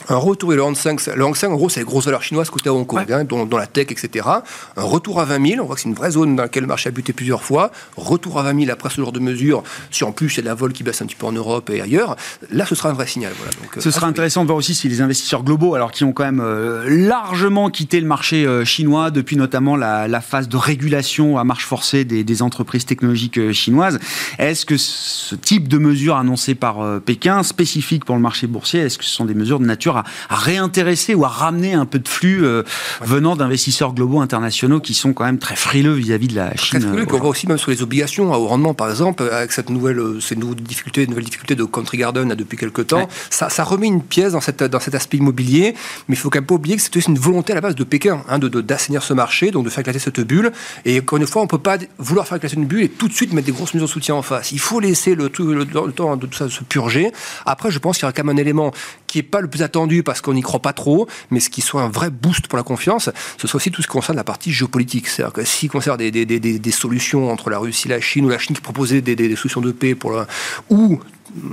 un 0.08 0.16
retour, 0.16 0.52
et 0.52 0.56
le 0.56 0.62
Hang 0.62 0.76
Seng, 0.76 0.98
le 1.14 1.24
Hang 1.24 1.36
Seng 1.36 1.52
en 1.52 1.56
gros, 1.56 1.68
c'est 1.68 1.80
les 1.80 1.86
grosses 1.86 2.04
valeurs 2.04 2.22
chinoises 2.22 2.50
côté 2.50 2.68
à 2.68 2.74
Hong 2.74 2.86
Kong, 2.86 3.10
hein, 3.10 3.24
dans, 3.24 3.58
la 3.58 3.66
tech, 3.66 3.86
etc. 3.90 4.26
Un 4.76 4.82
retour 4.82 5.20
à 5.20 5.24
20 5.24 5.46
000, 5.46 5.62
on 5.62 5.66
voit 5.66 5.76
que 5.76 5.80
c'est 5.82 5.88
une 5.88 5.94
vraie 5.94 6.10
zone 6.10 6.36
dans 6.36 6.42
laquelle 6.42 6.62
le 6.62 6.68
marché 6.68 6.88
a 6.88 6.92
buté 6.92 7.12
plusieurs 7.12 7.42
fois. 7.42 7.70
Retour 7.96 8.38
à 8.38 8.42
20 8.42 8.60
000 8.60 8.72
après 8.72 8.90
ce 8.90 9.00
genre 9.00 9.12
de 9.12 9.20
mesures, 9.20 9.62
si 9.90 10.04
en 10.04 10.12
plus 10.12 10.34
il 10.34 10.36
y 10.36 10.40
a 10.40 10.42
de 10.42 10.48
la 10.48 10.54
vol 10.54 10.72
qui 10.72 10.82
baisse 10.82 11.00
un 11.02 11.06
petit 11.06 11.16
peu 11.16 11.26
en 11.26 11.32
Europe 11.32 11.70
et 11.70 11.80
ailleurs, 11.80 12.16
là 12.50 12.66
ce 12.66 12.74
sera 12.74 12.90
un 12.90 12.92
vrai 12.92 13.06
signal. 13.06 13.32
Voilà. 13.36 13.52
Donc, 13.52 13.82
ce 13.82 13.90
sera 13.90 14.06
intéressant 14.06 14.42
de 14.42 14.46
voir 14.46 14.58
aussi 14.58 14.74
si 14.74 14.88
les 14.88 15.00
investisseurs 15.00 15.42
globaux, 15.42 15.74
alors 15.74 15.92
qui 15.92 16.04
ont 16.04 16.12
quand 16.12 16.24
même 16.24 16.40
euh, 16.40 16.84
largement 16.88 17.70
quitté 17.70 18.00
le 18.00 18.06
marché 18.06 18.44
euh, 18.46 18.64
chinois 18.64 19.10
depuis 19.10 19.36
notamment 19.36 19.76
la, 19.76 20.20
phase 20.20 20.48
de 20.48 20.56
régulation 20.56 21.38
à 21.38 21.44
marche 21.44 21.66
forcée 21.66 22.04
des, 22.04 22.42
entreprises 22.42 22.86
technologiques 22.86 23.38
euh, 23.38 23.52
chinoises, 23.52 23.98
est-ce 24.38 24.64
que 24.64 24.76
ce 24.76 25.34
type 25.34 25.68
de 25.68 25.78
mesures 25.78 26.16
annoncées 26.16 26.54
par 26.54 27.00
Pékin, 27.00 27.42
spécifiques 27.42 28.04
pour 28.04 28.14
le 28.16 28.22
marché 28.22 28.46
boursier, 28.46 28.80
est-ce 28.80 28.98
que 28.98 29.04
ce 29.04 29.10
sont 29.10 29.24
des 29.24 29.34
mesures 29.34 29.60
de 29.60 29.64
nature 29.64 29.91
à, 29.98 30.04
réintéresser 30.30 31.14
ou 31.14 31.24
à 31.24 31.28
ramener 31.28 31.74
un 31.74 31.86
peu 31.86 31.98
de 31.98 32.08
flux 32.08 32.44
euh, 32.44 32.62
venant 33.00 33.36
d'investisseurs 33.36 33.94
globaux 33.94 34.20
internationaux 34.20 34.80
qui 34.80 34.94
sont 34.94 35.12
quand 35.12 35.24
même 35.24 35.38
très 35.38 35.56
frileux 35.56 35.92
vis-à-vis 35.92 36.28
de 36.28 36.36
la 36.36 36.56
Chine. 36.56 36.80
Très 36.80 36.88
frileux, 36.88 37.06
on 37.12 37.18
voit 37.18 37.30
aussi 37.30 37.46
même 37.46 37.58
sur 37.58 37.70
les 37.70 37.82
obligations 37.82 38.32
à 38.32 38.38
haut 38.38 38.46
rendement, 38.46 38.74
par 38.74 38.90
exemple, 38.90 39.22
avec 39.32 39.52
cette 39.52 39.70
nouvelle, 39.70 40.00
ces 40.20 40.36
nouvelles 40.36 40.62
difficultés, 40.62 41.06
nouvelles 41.06 41.24
difficultés 41.24 41.54
de 41.54 41.64
Country 41.64 41.98
Garden 41.98 42.34
depuis 42.34 42.56
quelques 42.56 42.86
temps, 42.88 43.08
ça, 43.30 43.48
ça, 43.48 43.64
remet 43.64 43.86
une 43.86 44.02
pièce 44.02 44.32
dans, 44.32 44.40
cette, 44.40 44.62
dans 44.62 44.80
cet 44.80 44.94
aspect 44.94 45.18
immobilier, 45.18 45.74
mais 46.08 46.14
il 46.14 46.18
faut 46.18 46.30
quand 46.30 46.38
même 46.38 46.46
pas 46.46 46.54
oublier 46.54 46.76
que 46.76 46.82
c'est 46.82 46.96
aussi 46.96 47.08
une 47.08 47.18
volonté 47.18 47.52
à 47.52 47.54
la 47.54 47.60
base 47.60 47.74
de 47.74 47.84
Pékin, 47.84 48.22
hein, 48.28 48.38
de, 48.38 48.48
d'assainir 48.60 49.02
ce 49.02 49.14
marché, 49.14 49.50
donc 49.50 49.64
de 49.64 49.70
faire 49.70 49.80
éclater 49.80 49.98
cette 49.98 50.20
bulle. 50.20 50.52
Et 50.84 51.00
encore 51.00 51.18
une 51.18 51.26
fois, 51.26 51.42
on 51.42 51.46
peut 51.46 51.58
pas 51.58 51.78
vouloir 51.98 52.26
faire 52.26 52.36
éclater 52.36 52.56
une 52.56 52.66
bulle 52.66 52.82
et 52.82 52.88
tout 52.88 53.08
de 53.08 53.12
suite 53.12 53.32
mettre 53.32 53.46
des 53.46 53.52
grosses 53.52 53.74
mesures 53.74 53.88
de 53.88 53.92
soutien 53.92 54.14
en 54.14 54.22
face. 54.22 54.52
Il 54.52 54.60
faut 54.60 54.80
laisser 54.80 55.14
le, 55.14 55.30
le, 55.38 55.64
le 55.64 55.92
temps 55.92 56.16
de 56.16 56.26
tout 56.26 56.36
ça 56.36 56.48
se 56.48 56.64
purger. 56.64 57.12
Après, 57.46 57.70
je 57.70 57.78
pense 57.78 57.96
qu'il 57.96 58.04
y 58.04 58.06
aura 58.06 58.12
quand 58.12 58.24
même 58.24 58.36
un 58.36 58.40
élément 58.40 58.72
qui 59.06 59.18
n'est 59.18 59.22
pas 59.22 59.40
le 59.40 59.48
plus 59.48 59.62
attendu 59.62 59.81
parce 60.04 60.20
qu'on 60.20 60.34
n'y 60.34 60.42
croit 60.42 60.60
pas 60.60 60.72
trop, 60.72 61.06
mais 61.30 61.40
ce 61.40 61.50
qui 61.50 61.60
soit 61.60 61.82
un 61.82 61.88
vrai 61.88 62.10
boost 62.10 62.46
pour 62.46 62.56
la 62.56 62.62
confiance, 62.62 63.10
ce 63.38 63.46
soit 63.46 63.58
aussi 63.58 63.70
tout 63.70 63.82
ce 63.82 63.86
qui 63.86 63.92
concerne 63.92 64.16
la 64.16 64.24
partie 64.24 64.52
géopolitique. 64.52 65.08
C'est-à-dire 65.08 65.32
que 65.32 65.44
s'il 65.44 65.70
concerne 65.70 65.98
des, 65.98 66.10
des, 66.10 66.24
des, 66.24 66.38
des, 66.38 66.70
solutions 66.70 67.30
entre 67.30 67.50
la 67.50 67.58
Russie 67.58 67.88
et 67.88 67.90
la 67.90 68.00
Chine, 68.00 68.24
ou 68.24 68.28
la 68.28 68.38
Chine 68.38 68.54
qui 68.54 68.62
proposait 68.62 69.00
des, 69.00 69.36
solutions 69.36 69.60
de 69.60 69.72
paix 69.72 69.94
pour 69.94 70.12
ou 70.70 71.00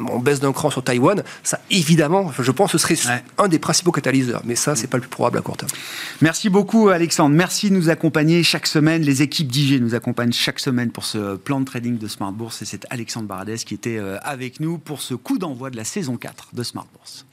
on 0.09 0.19
baisse 0.19 0.39
d'un 0.39 0.51
cran 0.51 0.69
sur 0.69 0.83
Taïwan, 0.83 1.23
ça 1.43 1.59
évidemment, 1.69 2.31
je 2.37 2.51
pense, 2.51 2.71
ce 2.71 2.77
serait 2.77 3.23
un 3.37 3.47
des 3.47 3.59
principaux 3.59 3.91
catalyseurs. 3.91 4.41
Mais 4.45 4.55
ça, 4.55 4.75
c'est 4.75 4.87
pas 4.87 4.97
le 4.97 5.01
plus 5.01 5.09
probable 5.09 5.37
à 5.37 5.41
court 5.41 5.57
terme. 5.57 5.71
Merci 6.21 6.49
beaucoup, 6.49 6.89
Alexandre. 6.89 7.35
Merci 7.35 7.69
de 7.69 7.75
nous 7.75 7.89
accompagner 7.89 8.43
chaque 8.43 8.67
semaine. 8.67 9.01
Les 9.01 9.21
équipes 9.21 9.47
d'IG 9.47 9.81
nous 9.81 9.95
accompagnent 9.95 10.33
chaque 10.33 10.59
semaine 10.59 10.91
pour 10.91 11.05
ce 11.05 11.37
plan 11.37 11.59
de 11.59 11.65
trading 11.65 11.97
de 11.97 12.07
Smart 12.07 12.31
Bourse. 12.31 12.61
Et 12.61 12.65
c'est 12.65 12.85
Alexandre 12.89 13.27
Baradès 13.27 13.57
qui 13.57 13.73
était 13.73 13.97
euh, 13.97 14.17
avec 14.21 14.59
nous 14.59 14.77
pour 14.77 15.01
ce 15.01 15.13
coup 15.13 15.37
d'envoi 15.37 15.69
de 15.69 15.77
la 15.77 15.83
saison 15.83 16.17
4 16.17 16.49
de 16.53 16.63
Smart 16.63 16.87
Bourse. 16.93 17.25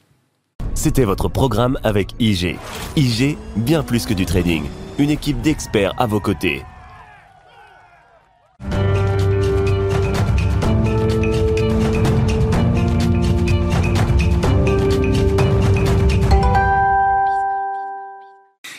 C'était 0.77 1.05
votre 1.05 1.27
programme 1.27 1.79
avec 1.83 2.13
IG. 2.19 2.55
IG, 2.95 3.35
bien 3.55 3.81
plus 3.81 4.05
que 4.05 4.13
du 4.13 4.27
trading. 4.27 4.63
Une 4.99 5.09
équipe 5.09 5.41
d'experts 5.41 5.95
à 5.97 6.05
vos 6.05 6.19
côtés. 6.19 6.63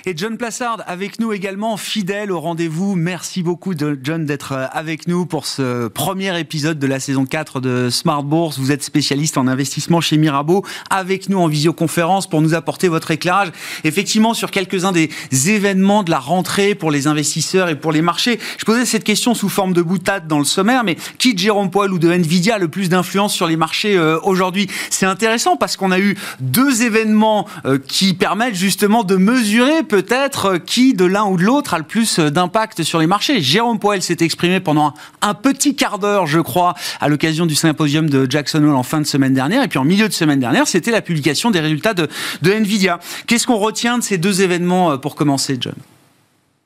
Et 0.08 0.14
John 0.16 0.38
Plassard 0.38 0.82
avec 0.86 1.20
nous 1.20 1.34
également, 1.34 1.76
fidèle 1.76 2.32
au 2.32 2.40
rendez-vous. 2.40 2.94
Merci 2.94 3.42
beaucoup 3.42 3.74
John 3.76 4.24
d'être 4.24 4.52
euh, 4.52 4.64
avec 4.72 5.06
nous 5.06 5.26
pour 5.26 5.44
ce 5.44 5.88
premier 5.88 6.40
épisode 6.40 6.78
de 6.78 6.86
la 6.86 6.98
saison 6.98 7.26
4 7.26 7.60
de 7.60 7.90
Smart 7.90 8.22
Bourse. 8.22 8.58
Vous 8.58 8.72
êtes 8.72 8.82
spécialiste 8.82 9.36
en 9.36 9.46
investissement 9.46 10.00
chez 10.00 10.16
Mirabeau, 10.16 10.64
avec 10.88 11.28
nous 11.28 11.38
en 11.38 11.46
visioconférence 11.46 12.26
pour 12.26 12.40
nous 12.40 12.54
apporter 12.54 12.88
votre 12.88 13.10
éclairage, 13.10 13.48
effectivement, 13.84 14.32
sur 14.32 14.50
quelques-uns 14.50 14.92
des 14.92 15.10
événements 15.50 16.02
de 16.02 16.10
la 16.10 16.20
rentrée 16.20 16.74
pour 16.74 16.90
les 16.90 17.06
investisseurs 17.06 17.68
et 17.68 17.78
pour 17.78 17.92
les 17.92 18.00
marchés. 18.00 18.40
Je 18.56 18.64
posais 18.64 18.86
cette 18.86 19.04
question 19.04 19.34
sous 19.34 19.50
forme 19.50 19.74
de 19.74 19.82
boutade 19.82 20.26
dans 20.26 20.38
le 20.38 20.46
sommaire, 20.46 20.84
mais 20.84 20.96
qui 21.18 21.34
de 21.34 21.38
Jérôme 21.38 21.70
Poil 21.70 21.92
ou 21.92 21.98
de 21.98 22.10
Nvidia 22.10 22.54
a 22.54 22.58
le 22.58 22.68
plus 22.68 22.88
d'influence 22.88 23.34
sur 23.34 23.46
les 23.46 23.56
marchés 23.56 23.98
euh, 23.98 24.18
aujourd'hui? 24.22 24.68
C'est 24.88 25.04
intéressant 25.04 25.58
parce 25.58 25.76
qu'on 25.76 25.90
a 25.90 25.98
eu 25.98 26.16
deux 26.40 26.82
événements 26.82 27.46
euh, 27.66 27.76
qui 27.76 28.14
permettent 28.14 28.54
justement 28.54 29.04
de 29.04 29.16
mesurer 29.16 29.82
peut-être 30.02 30.58
qui 30.58 30.94
de 30.94 31.04
l'un 31.04 31.24
ou 31.24 31.36
de 31.36 31.42
l'autre 31.42 31.74
a 31.74 31.78
le 31.78 31.84
plus 31.84 32.20
d'impact 32.20 32.84
sur 32.84 33.00
les 33.00 33.08
marchés. 33.08 33.40
Jérôme 33.40 33.80
Poel 33.80 34.00
s'est 34.00 34.18
exprimé 34.20 34.60
pendant 34.60 34.94
un 35.22 35.34
petit 35.34 35.74
quart 35.74 35.98
d'heure, 35.98 36.28
je 36.28 36.38
crois, 36.38 36.74
à 37.00 37.08
l'occasion 37.08 37.46
du 37.46 37.56
symposium 37.56 38.08
de 38.08 38.24
Jackson 38.30 38.64
en 38.68 38.84
fin 38.84 39.00
de 39.00 39.06
semaine 39.06 39.34
dernière. 39.34 39.64
Et 39.64 39.66
puis 39.66 39.80
en 39.80 39.84
milieu 39.84 40.06
de 40.06 40.12
semaine 40.12 40.38
dernière, 40.38 40.68
c'était 40.68 40.92
la 40.92 41.02
publication 41.02 41.50
des 41.50 41.58
résultats 41.58 41.94
de, 41.94 42.08
Nvidia. 42.44 43.00
Qu'est-ce 43.26 43.48
qu'on 43.48 43.56
retient 43.56 43.98
de 43.98 44.04
ces 44.04 44.18
deux 44.18 44.40
événements 44.40 44.92
euh, 44.92 44.96
pour 44.98 45.16
commencer, 45.16 45.56
John? 45.60 45.74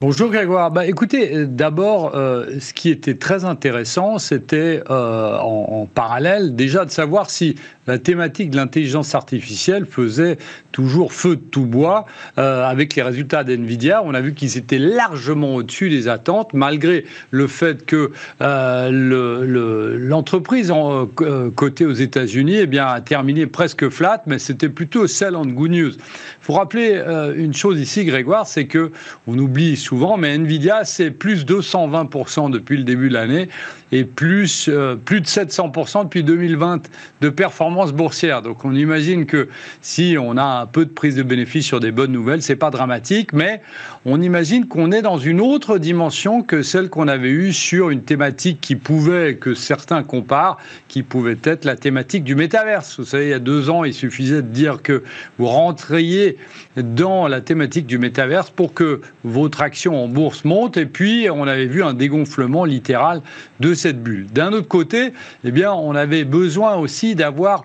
Bonjour 0.02 0.30
Grégoire. 0.30 0.70
Bah, 0.70 0.84
écoutez, 0.84 1.34
euh, 1.34 1.46
d'abord, 1.46 2.14
euh, 2.14 2.58
ce 2.60 2.74
qui 2.74 2.90
était 2.90 3.14
très 3.14 3.46
intéressant, 3.46 4.18
c'était 4.18 4.82
en, 4.90 5.88
parallèle 5.94 6.54
déjà 6.54 6.84
de 6.84 6.90
savoir 6.90 7.30
si 7.30 7.54
la 7.86 7.98
thématique 7.98 8.50
de 8.50 8.56
l'intelligence 8.56 9.14
artificielle 9.14 9.86
faisait 9.86 10.38
toujours 10.70 11.12
feu 11.12 11.36
de 11.36 11.40
tout 11.40 11.66
bois. 11.66 12.06
Euh, 12.38 12.64
avec 12.64 12.94
les 12.94 13.02
résultats 13.02 13.44
d'NVIDIA, 13.44 14.02
on 14.04 14.14
a 14.14 14.20
vu 14.20 14.34
qu'ils 14.34 14.56
étaient 14.56 14.78
largement 14.78 15.56
au-dessus 15.56 15.90
des 15.90 16.08
attentes, 16.08 16.54
malgré 16.54 17.04
le 17.30 17.46
fait 17.46 17.84
que 17.84 18.12
euh, 18.40 19.98
l'entreprise 19.98 20.70
en 20.70 21.08
euh, 21.20 21.50
cotée 21.50 21.86
aux 21.86 21.92
États-Unis 21.92 22.56
eh 22.56 22.78
a 22.78 23.00
terminé 23.00 23.46
presque 23.46 23.88
flat, 23.88 24.22
mais 24.26 24.38
c'était 24.38 24.68
plutôt 24.68 25.06
sell 25.06 25.36
on 25.36 25.46
good 25.46 25.70
news. 25.70 25.92
Il 25.92 26.44
faut 26.44 26.54
rappeler 26.54 27.02
une 27.36 27.54
chose 27.54 27.80
ici, 27.80 28.04
Grégoire, 28.04 28.46
c'est 28.46 28.66
que 28.66 28.92
on 29.26 29.38
oublie 29.38 29.76
souvent, 29.76 30.16
mais 30.16 30.36
NVIDIA, 30.36 30.84
c'est 30.84 31.10
plus 31.10 31.44
220% 31.44 32.50
depuis 32.50 32.76
le 32.76 32.84
début 32.84 33.08
de 33.08 33.14
l'année 33.14 33.48
et 33.92 34.04
plus, 34.04 34.70
plus 35.04 35.20
de 35.20 35.26
700% 35.26 36.04
depuis 36.04 36.24
2020 36.24 36.90
de 37.20 37.28
performance 37.28 37.92
boursière. 37.92 38.42
Donc 38.42 38.64
on 38.64 38.74
imagine 38.74 39.26
que 39.26 39.48
si 39.82 40.16
on 40.18 40.36
a 40.36 40.44
un 40.44 40.66
peu 40.66 40.84
de 40.84 40.90
prise 40.90 41.16
de 41.16 41.22
bénéfice 41.22 41.66
sur 41.66 41.78
des 41.78 41.92
bonnes 41.92 42.12
nouvelles, 42.12 42.42
c'est 42.42 42.56
pas 42.56 42.70
dramatique, 42.70 43.32
mais 43.32 43.60
on 44.04 44.20
imagine 44.20 44.66
qu'on 44.66 44.90
est 44.90 45.02
dans 45.02 45.18
une 45.18 45.40
autre 45.40 45.78
dimension 45.78 46.42
que 46.42 46.62
celle 46.62 46.88
qu'on 46.88 47.06
avait 47.06 47.30
eue 47.30 47.52
sur 47.52 47.90
une 47.90 48.02
thématique 48.02 48.60
qui 48.60 48.76
pouvait, 48.76 49.36
que 49.36 49.54
certains 49.54 50.02
comparent, 50.02 50.56
qui 50.88 51.02
pouvait 51.02 51.38
être 51.44 51.64
la 51.64 51.76
thématique 51.76 52.24
du 52.24 52.34
métaverse. 52.34 52.98
Vous 52.98 53.04
savez, 53.04 53.26
il 53.26 53.30
y 53.30 53.34
a 53.34 53.38
deux 53.38 53.70
ans, 53.70 53.84
il 53.84 53.94
suffisait 53.94 54.42
de 54.42 54.48
dire 54.48 54.82
que 54.82 55.02
vous 55.38 55.46
rentriez 55.46 56.38
dans 56.76 57.28
la 57.28 57.42
thématique 57.42 57.86
du 57.86 57.98
métaverse 57.98 58.50
pour 58.50 58.72
que 58.72 59.02
votre 59.24 59.60
action 59.60 60.02
en 60.02 60.08
bourse 60.08 60.44
monte, 60.44 60.78
et 60.78 60.86
puis 60.86 61.28
on 61.30 61.46
avait 61.46 61.66
vu 61.66 61.82
un 61.82 61.92
dégonflement 61.92 62.64
littéral 62.64 63.20
de 63.60 63.74
D'un 63.86 64.52
autre 64.52 64.68
côté, 64.68 65.12
eh 65.44 65.50
bien, 65.50 65.72
on 65.72 65.94
avait 65.94 66.24
besoin 66.24 66.76
aussi 66.76 67.14
d'avoir 67.14 67.64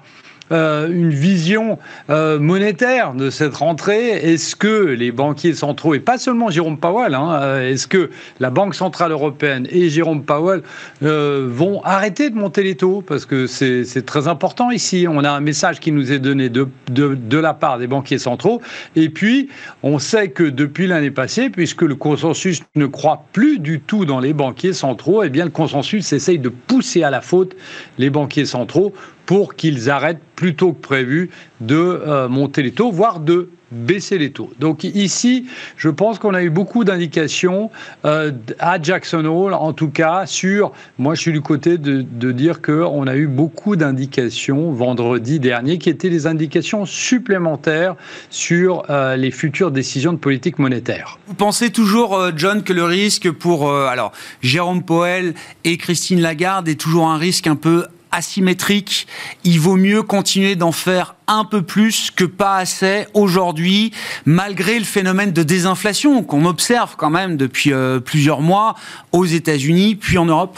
euh, 0.51 0.87
une 0.89 1.09
vision 1.09 1.77
euh, 2.09 2.39
monétaire 2.39 3.13
de 3.13 3.29
cette 3.29 3.55
rentrée 3.55 4.11
Est-ce 4.11 4.55
que 4.55 4.85
les 4.85 5.11
banquiers 5.11 5.53
centraux, 5.53 5.93
et 5.93 5.99
pas 5.99 6.17
seulement 6.17 6.49
Jérôme 6.49 6.77
Powell, 6.77 7.15
hein, 7.15 7.39
euh, 7.41 7.69
est-ce 7.69 7.85
que 7.85 8.09
la 8.39 8.49
Banque 8.49 8.73
Centrale 8.73 9.11
Européenne 9.11 9.67
et 9.69 9.89
Jérôme 9.89 10.23
Powell 10.23 10.61
vont 11.01 11.81
arrêter 11.83 12.29
de 12.29 12.35
monter 12.35 12.63
les 12.63 12.75
taux? 12.75 13.03
Parce 13.05 13.25
que 13.25 13.45
c'est 13.47 14.05
très 14.05 14.27
important 14.27 14.71
ici. 14.71 15.05
On 15.09 15.23
a 15.23 15.31
un 15.31 15.41
message 15.41 15.79
qui 15.79 15.91
nous 15.91 16.11
est 16.11 16.19
donné 16.19 16.49
de, 16.49 16.67
de, 16.89 17.37
la 17.37 17.53
part 17.53 17.77
des 17.77 17.87
banquiers 17.87 18.17
centraux. 18.17 18.61
Et 18.95 19.09
puis, 19.09 19.49
on 19.83 19.99
sait 19.99 20.29
que 20.29 20.43
depuis 20.43 20.87
l'année 20.87 21.11
passée, 21.11 21.49
puisque 21.49 21.81
le 21.81 21.95
consensus 21.95 22.61
ne 22.75 22.85
croit 22.85 23.25
plus 23.33 23.59
du 23.59 23.79
tout 23.79 24.05
dans 24.05 24.19
les 24.19 24.33
banquiers 24.33 24.73
centraux, 24.73 25.23
eh 25.23 25.29
bien, 25.29 25.45
le 25.45 25.51
consensus 25.51 26.11
essaye 26.13 26.39
de 26.39 26.49
pousser 26.49 27.03
à 27.03 27.09
la 27.09 27.21
faute 27.21 27.55
les 27.97 28.09
banquiers 28.09 28.45
centraux 28.45 28.93
pour 29.27 29.55
qu'ils 29.55 29.91
arrêtent 29.91 30.21
plus 30.35 30.55
tôt 30.55 30.71
que 30.71 30.81
prévu 30.81 31.29
de 31.59 31.75
euh, 31.75 32.29
monter 32.29 32.63
les 32.63 32.71
taux, 32.71 32.91
voire 32.91 33.19
de 33.19 33.49
baisser 33.71 34.17
les 34.17 34.31
taux. 34.31 34.49
Donc 34.59 34.85
ici, 34.85 35.47
je 35.75 35.89
pense 35.89 36.19
qu'on 36.19 36.33
a 36.33 36.41
eu 36.41 36.49
beaucoup 36.49 36.85
d'indications 36.85 37.69
euh, 38.05 38.31
à 38.59 38.81
Jackson 38.81 39.25
Hole, 39.25 39.53
en 39.53 39.73
tout 39.73 39.89
cas, 39.89 40.25
sur, 40.25 40.71
moi 40.97 41.15
je 41.15 41.21
suis 41.21 41.33
du 41.33 41.41
côté 41.41 41.77
de, 41.77 42.31
dire 42.31 42.61
qu'on 42.61 43.05
a 43.07 43.15
eu 43.17 43.27
beaucoup 43.27 43.75
d'indications 43.75 44.71
vendredi 44.71 45.41
dernier, 45.41 45.79
qui 45.79 45.89
étaient 45.89 46.09
des 46.09 46.27
indications 46.27 46.85
supplémentaires 46.85 47.95
sur 48.29 48.83
euh, 48.89 49.17
les 49.17 49.31
futures 49.31 49.71
décisions 49.71 50.13
de 50.13 50.17
politique 50.17 50.59
monétaire. 50.59 51.19
Vous 51.27 51.33
pensez 51.33 51.69
toujours, 51.69 52.31
John, 52.37 52.63
que 52.63 52.71
le 52.71 52.85
risque 52.85 53.29
pour 53.31 53.69
alors 53.73 54.13
Jérôme 54.41 54.83
Powell 54.83 55.33
et 55.65 55.77
Christine 55.77 56.21
Lagarde 56.21 56.69
est 56.69 56.79
toujours 56.79 57.09
un 57.09 57.17
risque 57.17 57.47
un 57.47 57.57
peu 57.57 57.87
asymétrique. 58.11 59.07
Il 59.43 59.59
vaut 59.59 59.75
mieux 59.75 60.03
continuer 60.03 60.55
d'en 60.55 60.71
faire 60.71 61.15
un 61.27 61.45
peu 61.45 61.61
plus 61.61 62.11
que 62.11 62.23
pas 62.23 62.57
assez 62.57 63.05
aujourd'hui, 63.13 63.91
malgré 64.25 64.79
le 64.79 64.85
phénomène 64.85 65.31
de 65.31 65.43
désinflation 65.43 66.23
qu'on 66.23 66.45
observe 66.45 66.95
quand 66.97 67.09
même 67.09 67.37
depuis 67.37 67.73
euh, 67.73 67.99
plusieurs 67.99 68.41
mois 68.41 68.75
aux 69.11 69.25
États-Unis, 69.25 69.95
puis 69.95 70.17
en 70.17 70.25
Europe. 70.25 70.57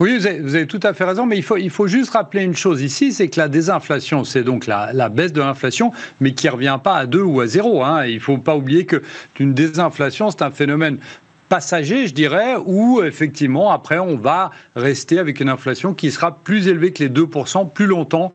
Oui, 0.00 0.18
vous 0.18 0.26
avez, 0.26 0.66
tout 0.66 0.80
à 0.82 0.92
fait 0.92 1.04
raison, 1.04 1.24
mais 1.24 1.36
il 1.36 1.44
faut, 1.44 1.56
il 1.56 1.70
faut 1.70 1.86
juste 1.86 2.10
rappeler 2.10 2.42
une 2.42 2.56
chose 2.56 2.82
ici, 2.82 3.12
c'est 3.12 3.28
que 3.28 3.38
la 3.38 3.46
désinflation, 3.46 4.24
c'est 4.24 4.42
donc 4.42 4.66
la, 4.66 5.08
baisse 5.08 5.32
de 5.32 5.40
l'inflation, 5.40 5.92
mais 6.20 6.32
qui 6.32 6.48
ne 6.48 6.52
revient 6.52 6.78
pas 6.82 6.96
à 6.96 7.06
2 7.06 7.22
ou 7.22 7.40
à 7.40 7.46
0. 7.46 7.84
Hein. 7.84 8.04
Il 8.06 8.16
ne 8.16 8.20
faut 8.20 8.38
pas 8.38 8.56
oublier 8.56 8.86
qu'une 8.86 9.54
désinflation, 9.54 10.32
c'est 10.32 10.42
un 10.42 10.50
phénomène 10.50 10.98
passager, 11.54 12.08
je 12.08 12.14
dirais, 12.14 12.56
où 12.66 13.00
effectivement, 13.04 13.70
après, 13.70 14.00
on 14.00 14.16
va 14.16 14.50
rester 14.74 15.20
avec 15.20 15.38
une 15.38 15.48
inflation 15.48 15.94
qui 15.94 16.10
sera 16.10 16.36
plus 16.36 16.66
élevée 16.66 16.92
que 16.92 17.04
les 17.04 17.08
2% 17.08 17.70
plus 17.70 17.86
longtemps 17.86 18.32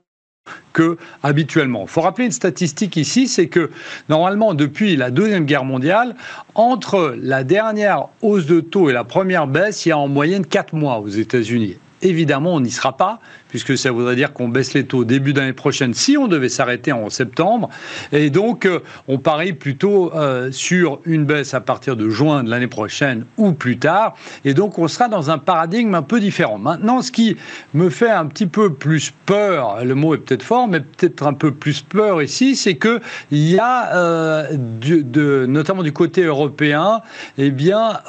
que 0.71 0.97
habituellement. 1.21 1.81
Il 1.81 1.89
faut 1.89 1.99
rappeler 1.99 2.27
une 2.27 2.31
statistique 2.31 2.95
ici, 2.95 3.27
c'est 3.27 3.47
que 3.47 3.71
normalement 4.07 4.53
depuis 4.53 4.95
la 4.95 5.11
Deuxième 5.11 5.43
Guerre 5.43 5.65
mondiale, 5.65 6.15
entre 6.55 7.13
la 7.21 7.43
dernière 7.43 8.05
hausse 8.21 8.45
de 8.45 8.61
taux 8.61 8.89
et 8.89 8.93
la 8.93 9.03
première 9.03 9.47
baisse, 9.47 9.85
il 9.85 9.89
y 9.89 9.91
a 9.91 9.97
en 9.97 10.07
moyenne 10.07 10.45
4 10.45 10.73
mois 10.73 10.99
aux 10.99 11.09
États-Unis. 11.09 11.77
Évidemment, 12.01 12.55
on 12.55 12.61
n'y 12.61 12.71
sera 12.71 12.95
pas, 12.95 13.19
puisque 13.49 13.77
ça 13.77 13.91
voudrait 13.91 14.15
dire 14.15 14.33
qu'on 14.33 14.47
baisse 14.47 14.73
les 14.73 14.85
taux 14.85 15.03
début 15.03 15.33
d'année 15.33 15.53
prochaine 15.53 15.93
si 15.93 16.17
on 16.17 16.27
devait 16.27 16.49
s'arrêter 16.49 16.91
en 16.91 17.09
septembre. 17.09 17.69
Et 18.11 18.29
donc, 18.29 18.65
euh, 18.65 18.79
on 19.07 19.17
parie 19.17 19.53
plutôt 19.53 20.13
euh, 20.13 20.51
sur 20.51 20.99
une 21.05 21.25
baisse 21.25 21.53
à 21.53 21.61
partir 21.61 21.95
de 21.95 22.09
juin 22.09 22.43
de 22.43 22.49
l'année 22.49 22.67
prochaine 22.67 23.25
ou 23.37 23.53
plus 23.53 23.77
tard. 23.77 24.15
Et 24.45 24.53
donc, 24.53 24.79
on 24.79 24.87
sera 24.87 25.07
dans 25.07 25.31
un 25.31 25.37
paradigme 25.37 25.95
un 25.95 26.01
peu 26.01 26.19
différent. 26.19 26.57
Maintenant, 26.57 27.01
ce 27.01 27.11
qui 27.11 27.37
me 27.73 27.89
fait 27.89 28.09
un 28.09 28.25
petit 28.27 28.47
peu 28.47 28.73
plus 28.73 29.11
peur, 29.25 29.83
le 29.83 29.95
mot 29.95 30.13
est 30.13 30.19
peut-être 30.19 30.43
fort, 30.43 30.67
mais 30.67 30.79
peut-être 30.79 31.25
un 31.25 31.33
peu 31.33 31.51
plus 31.51 31.81
peur 31.81 32.21
ici, 32.21 32.55
c'est 32.55 32.75
que 32.75 33.01
il 33.31 33.49
y 33.49 33.57
a, 33.59 33.95
euh, 33.95 35.47
notamment 35.47 35.83
du 35.83 35.91
côté 35.91 36.23
européen, 36.23 37.01
eh 37.37 37.51
bien, 37.51 37.99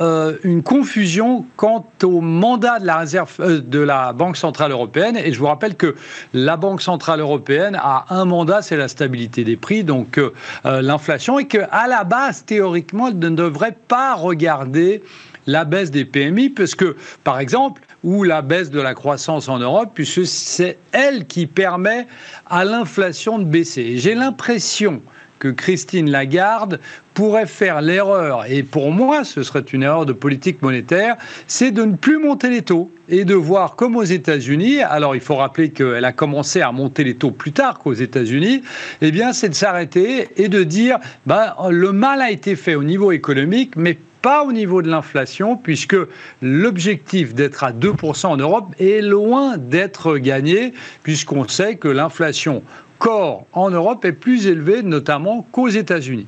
une 0.45 0.63
confusion 0.63 1.47
quant 1.57 1.87
au 2.03 2.21
mandat 2.21 2.79
de 2.79 2.87
la 2.87 2.99
réserve 2.99 3.69
de 3.69 3.80
la 3.83 4.13
Banque 4.13 4.37
centrale 4.37 4.73
européenne 4.73 5.17
et 5.17 5.33
je 5.33 5.39
vous 5.39 5.47
rappelle 5.47 5.75
que 5.77 5.95
la 6.35 6.57
Banque 6.57 6.83
Centrale 6.83 7.21
Européenne 7.21 7.79
a 7.81 8.07
un 8.11 8.25
mandat, 8.25 8.63
c'est 8.63 8.77
la 8.77 8.89
stabilité 8.89 9.45
des 9.45 9.57
prix, 9.57 9.85
donc 9.85 10.19
euh, 10.19 10.33
euh, 10.67 10.83
l'inflation, 10.83 11.39
et 11.39 11.47
qu'à 11.47 11.87
la 11.89 12.05
base, 12.05 12.45
théoriquement, 12.45 13.09
elle 13.09 13.19
ne 13.19 13.31
devrait 13.31 13.77
pas 13.89 14.15
regarder 14.15 15.03
la 15.47 15.65
baisse 15.65 15.91
des 15.91 16.05
PMI, 16.05 16.51
puisque, 16.51 16.85
par 17.25 17.41
exemple, 17.41 17.83
ou 18.05 18.25
la 18.25 18.43
baisse 18.43 18.71
de 18.71 18.81
la 18.81 18.95
croissance 18.95 19.49
en 19.49 19.59
Europe, 19.59 19.91
puisque 19.95 20.27
c'est 20.27 20.79
elle 20.93 21.27
qui 21.27 21.47
permet 21.47 22.07
à 22.49 22.65
l'inflation 22.65 23.39
de 23.39 23.45
baisser. 23.45 23.99
J'ai 23.99 24.15
l'impression 24.15 25.03
que 25.41 25.49
Christine 25.49 26.11
Lagarde 26.11 26.79
pourrait 27.15 27.47
faire 27.47 27.81
l'erreur, 27.81 28.45
et 28.49 28.63
pour 28.63 28.93
moi 28.93 29.25
ce 29.25 29.43
serait 29.43 29.61
une 29.61 29.83
erreur 29.83 30.07
de 30.07 30.13
politique 30.13 30.63
monétaire, 30.63 31.17
c'est 31.49 31.73
de 31.73 31.83
ne 31.83 31.97
plus 31.97 32.19
monter 32.19 32.51
les 32.51 32.63
taux 32.63 32.91
et 33.09 33.25
de 33.25 33.35
voir 33.35 33.75
comme 33.75 33.97
aux 33.97 34.05
États-Unis, 34.05 34.81
alors 34.81 35.17
il 35.17 35.21
faut 35.21 35.35
rappeler 35.35 35.71
qu'elle 35.71 36.05
a 36.05 36.13
commencé 36.13 36.61
à 36.61 36.71
monter 36.71 37.03
les 37.03 37.17
taux 37.17 37.33
plus 37.33 37.53
tard 37.53 37.81
qu'aux 37.81 37.95
États-Unis, 37.95 38.63
eh 39.01 39.11
bien 39.11 39.33
c'est 39.33 39.49
de 39.49 39.55
s'arrêter 39.55 40.29
et 40.37 40.49
de 40.49 40.63
dire 40.63 40.99
ben, 41.27 41.55
le 41.71 41.91
mal 41.91 42.21
a 42.21 42.31
été 42.31 42.55
fait 42.55 42.77
au 42.77 42.85
niveau 42.85 43.11
économique, 43.11 43.75
mais 43.77 43.99
pas 44.23 44.45
au 44.45 44.53
niveau 44.53 44.83
de 44.83 44.89
l'inflation, 44.89 45.57
puisque 45.57 45.97
l'objectif 46.43 47.35
d'être 47.35 47.65
à 47.65 47.73
2% 47.73 48.27
en 48.27 48.37
Europe 48.37 48.67
est 48.79 49.01
loin 49.01 49.57
d'être 49.57 50.19
gagné, 50.19 50.75
puisqu'on 51.03 51.49
sait 51.49 51.77
que 51.77 51.89
l'inflation 51.89 52.63
corps 53.01 53.47
en 53.53 53.71
Europe 53.71 54.05
est 54.05 54.13
plus 54.13 54.47
élevé, 54.47 54.83
notamment 54.83 55.45
qu'aux 55.51 55.69
États-Unis. 55.69 56.27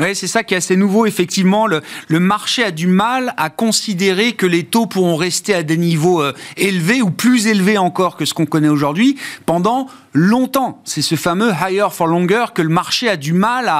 Oui, 0.00 0.14
c'est 0.14 0.26
ça 0.26 0.42
qui 0.42 0.54
est 0.54 0.56
assez 0.56 0.76
nouveau. 0.76 1.04
Effectivement, 1.04 1.66
le, 1.66 1.82
marché 2.08 2.64
a 2.64 2.70
du 2.70 2.86
mal 2.86 3.34
à 3.36 3.50
considérer 3.50 4.32
que 4.32 4.46
les 4.46 4.64
taux 4.64 4.86
pourront 4.86 5.16
rester 5.16 5.54
à 5.54 5.62
des 5.62 5.76
niveaux 5.76 6.22
euh, 6.22 6.32
élevés 6.56 7.02
ou 7.02 7.10
plus 7.10 7.46
élevés 7.46 7.76
encore 7.76 8.16
que 8.16 8.24
ce 8.24 8.32
qu'on 8.32 8.46
connaît 8.46 8.70
aujourd'hui 8.70 9.18
pendant 9.44 9.88
longtemps. 10.14 10.80
C'est 10.84 11.02
ce 11.02 11.14
fameux 11.14 11.52
higher 11.60 11.88
for 11.90 12.06
longer 12.06 12.46
que 12.54 12.62
le 12.62 12.70
marché 12.70 13.08
a 13.08 13.16
du 13.16 13.34
mal 13.34 13.70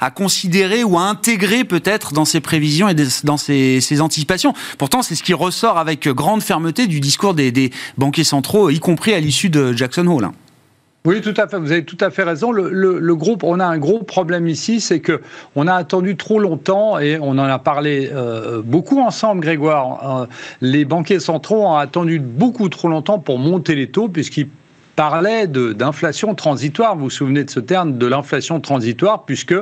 à, 0.00 0.10
considérer 0.10 0.84
ou 0.84 0.98
à 0.98 1.02
intégrer 1.02 1.64
peut-être 1.64 2.12
dans 2.12 2.26
ses 2.26 2.40
prévisions 2.40 2.88
et 2.88 2.94
dans 3.24 3.38
ses, 3.38 4.00
anticipations. 4.00 4.52
Pourtant, 4.78 5.02
c'est 5.02 5.14
ce 5.14 5.22
qui 5.22 5.34
ressort 5.34 5.78
avec 5.78 6.06
grande 6.08 6.42
fermeté 6.42 6.86
du 6.86 7.00
discours 7.00 7.34
des, 7.34 7.50
des 7.50 7.70
banquiers 7.96 8.24
centraux, 8.24 8.68
y 8.68 8.78
compris 8.78 9.14
à 9.14 9.20
l'issue 9.20 9.48
de 9.48 9.72
Jackson 9.72 10.06
Hole. 10.06 10.30
Oui, 11.04 11.20
tout 11.20 11.34
à 11.36 11.48
fait. 11.48 11.58
Vous 11.58 11.72
avez 11.72 11.84
tout 11.84 11.98
à 12.00 12.10
fait 12.10 12.22
raison. 12.22 12.52
Le, 12.52 13.14
groupe, 13.16 13.42
on 13.42 13.58
a 13.58 13.66
un 13.66 13.78
gros 13.78 14.04
problème 14.04 14.46
ici, 14.46 14.80
c'est 14.80 15.00
que 15.00 15.20
on 15.56 15.66
a 15.66 15.74
attendu 15.74 16.16
trop 16.16 16.38
longtemps 16.38 17.00
et 17.00 17.18
on 17.20 17.30
en 17.30 17.38
a 17.38 17.58
parlé 17.58 18.08
euh, 18.12 18.62
beaucoup 18.64 19.00
ensemble, 19.00 19.40
Grégoire. 19.40 20.20
Euh, 20.20 20.26
les 20.60 20.84
banquiers 20.84 21.18
centraux 21.18 21.66
ont 21.66 21.74
attendu 21.74 22.20
beaucoup 22.20 22.68
trop 22.68 22.86
longtemps 22.86 23.18
pour 23.18 23.40
monter 23.40 23.74
les 23.74 23.88
taux 23.88 24.08
puisqu'ils 24.08 24.48
parlait 24.96 25.46
d'inflation 25.46 26.34
transitoire. 26.34 26.96
Vous 26.96 27.04
vous 27.04 27.10
souvenez 27.10 27.44
de 27.44 27.50
ce 27.50 27.60
terme 27.60 27.98
de 27.98 28.06
l'inflation 28.06 28.60
transitoire, 28.60 29.24
puisque 29.24 29.54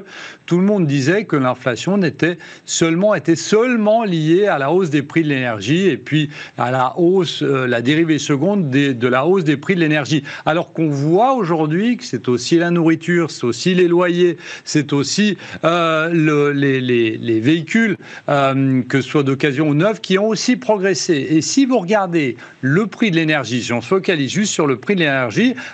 tout 0.47 0.59
le 0.59 0.65
monde 0.65 0.87
disait 0.87 1.25
que 1.25 1.37
l'inflation 1.37 1.99
n'était 1.99 2.39
seulement 2.65 3.15
était 3.15 3.37
seulement 3.37 4.05
liée 4.05 4.47
à 4.47 4.59
la 4.59 4.73
hausse 4.73 4.91
des 4.91 5.03
prix 5.03 5.23
de 5.23 5.29
l'énergie 5.29 5.87
et 5.87 5.97
puis 5.97 6.31
à 6.59 6.71
la 6.71 6.99
hausse, 6.99 7.43
euh, 7.43 7.67
la 7.67 7.83
dérivée 7.83 8.19
seconde 8.19 8.71
de 8.71 9.09
la 9.09 9.27
hausse 9.27 9.45
des 9.45 9.57
prix 9.57 9.75
de 9.75 9.81
l'énergie. 9.81 10.25
Alors 10.47 10.73
qu'on 10.73 10.89
voit 10.89 11.35
aujourd'hui 11.35 11.97
que 11.97 12.05
c'est 12.05 12.29
aussi 12.29 12.57
la 12.57 12.71
nourriture, 12.71 13.31
c'est 13.31 13.45
aussi 13.45 13.75
les 13.75 13.89
loyers, 13.89 14.37
c'est 14.65 14.93
aussi 14.93 15.37
euh, 15.65 16.11
le, 16.13 16.53
les, 16.53 16.81
les, 16.81 17.17
les, 17.17 17.41
véhicules, 17.41 17.97
euh, 18.29 18.83
que 18.89 19.01
ce 19.01 19.09
soit 19.09 19.23
d'occasion 19.23 19.69
ou 19.69 19.75
neuf, 19.75 20.01
qui 20.01 20.19
ont 20.19 20.29
aussi 20.29 20.57
progressé. 20.57 21.15
Et 21.31 21.41
si 21.41 21.67
vous 21.67 21.79
regardez 21.79 22.37
le 22.61 22.87
prix 22.87 23.11
de 23.11 23.17
l'énergie, 23.17 23.63
si 23.63 23.73
on 23.73 23.81
se 23.81 23.89
focalise 23.89 24.31
juste 24.31 24.53
sur 24.53 24.67
le 24.67 24.77
prix 24.77 24.95
de 24.95 25.01
l'énergie 25.01 25.21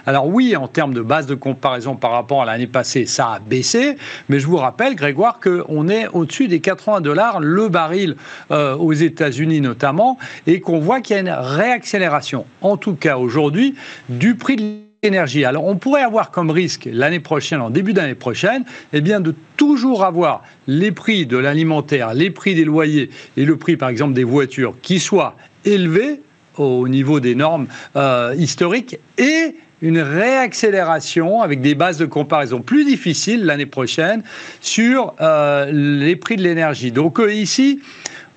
alors 0.07 0.27
oui, 0.29 0.57
en 0.57 0.69
termes 0.69 0.95
de 0.95 1.01
base 1.01 1.27
de 1.27 1.35
comparaison 1.35 1.97
par 1.97 2.13
rapport 2.13 2.43
à 2.43 2.47
l'année 2.47 2.67
passée, 2.67 3.07
ça 3.07 3.35
a 3.35 3.39
baissé, 3.39 3.97
mais 4.29 4.39
je 4.41 4.47
vous 4.47 4.57
rappelle, 4.57 4.95
Grégoire, 4.95 5.41
qu'on 5.41 5.89
est 5.89 6.09
au-dessus 6.09 6.49
des 6.49 6.61
80 6.61 7.01
dollars 7.01 7.41
le 7.41 7.69
baril 7.69 8.17
euh, 8.51 8.77
aux 8.77 8.93
États-Unis 8.93 9.61
notamment, 9.61 10.19
et 10.47 10.61
qu'on 10.61 10.81
voit 10.81 11.01
qu'il 11.01 11.17
y 11.17 11.19
a 11.19 11.23
une 11.23 11.31
réaccélération, 11.31 12.47
en 12.63 12.77
tout 12.77 12.95
cas 12.95 13.17
aujourd'hui, 13.19 13.75
du 14.09 14.35
prix 14.35 14.57
de 14.57 14.63
l'énergie. 15.03 15.45
Alors 15.45 15.65
on 15.65 15.77
pourrait 15.77 16.03
avoir 16.03 16.31
comme 16.31 16.51
risque 16.51 16.89
l'année 16.91 17.21
prochaine, 17.21 17.61
en 17.61 17.71
début 17.71 17.93
d'année 17.93 18.15
prochaine, 18.15 18.65
eh 18.93 19.01
bien 19.01 19.21
de 19.21 19.35
toujours 19.57 20.05
avoir 20.05 20.43
les 20.67 20.93
prix 20.93 21.27
de 21.27 21.37
l'alimentaire, 21.37 22.15
les 22.15 22.31
prix 22.31 22.55
des 22.55 22.65
loyers 22.65 23.11
et 23.37 23.45
le 23.45 23.57
prix 23.57 23.77
par 23.77 23.89
exemple 23.89 24.15
des 24.15 24.25
voitures 24.25 24.75
qui 24.83 25.01
soient 25.01 25.37
élevés 25.65 26.21
au 26.59 26.89
niveau 26.89 27.21
des 27.21 27.35
normes 27.35 27.67
euh, 27.97 28.35
historiques 28.37 28.99
et 29.19 29.57
une 29.83 30.01
réaccélération 30.01 31.43
avec 31.43 31.61
des 31.61 31.75
bases 31.75 31.99
de 31.99 32.07
comparaison 32.07 32.61
plus 32.61 32.85
difficiles 32.85 33.45
l'année 33.45 33.67
prochaine 33.67 34.23
sur 34.61 35.15
euh, 35.21 35.71
les 35.71 36.17
prix 36.17 36.37
de 36.37 36.43
l'énergie. 36.43 36.93
Donc 36.93 37.21
euh, 37.21 37.33
ici, 37.33 37.81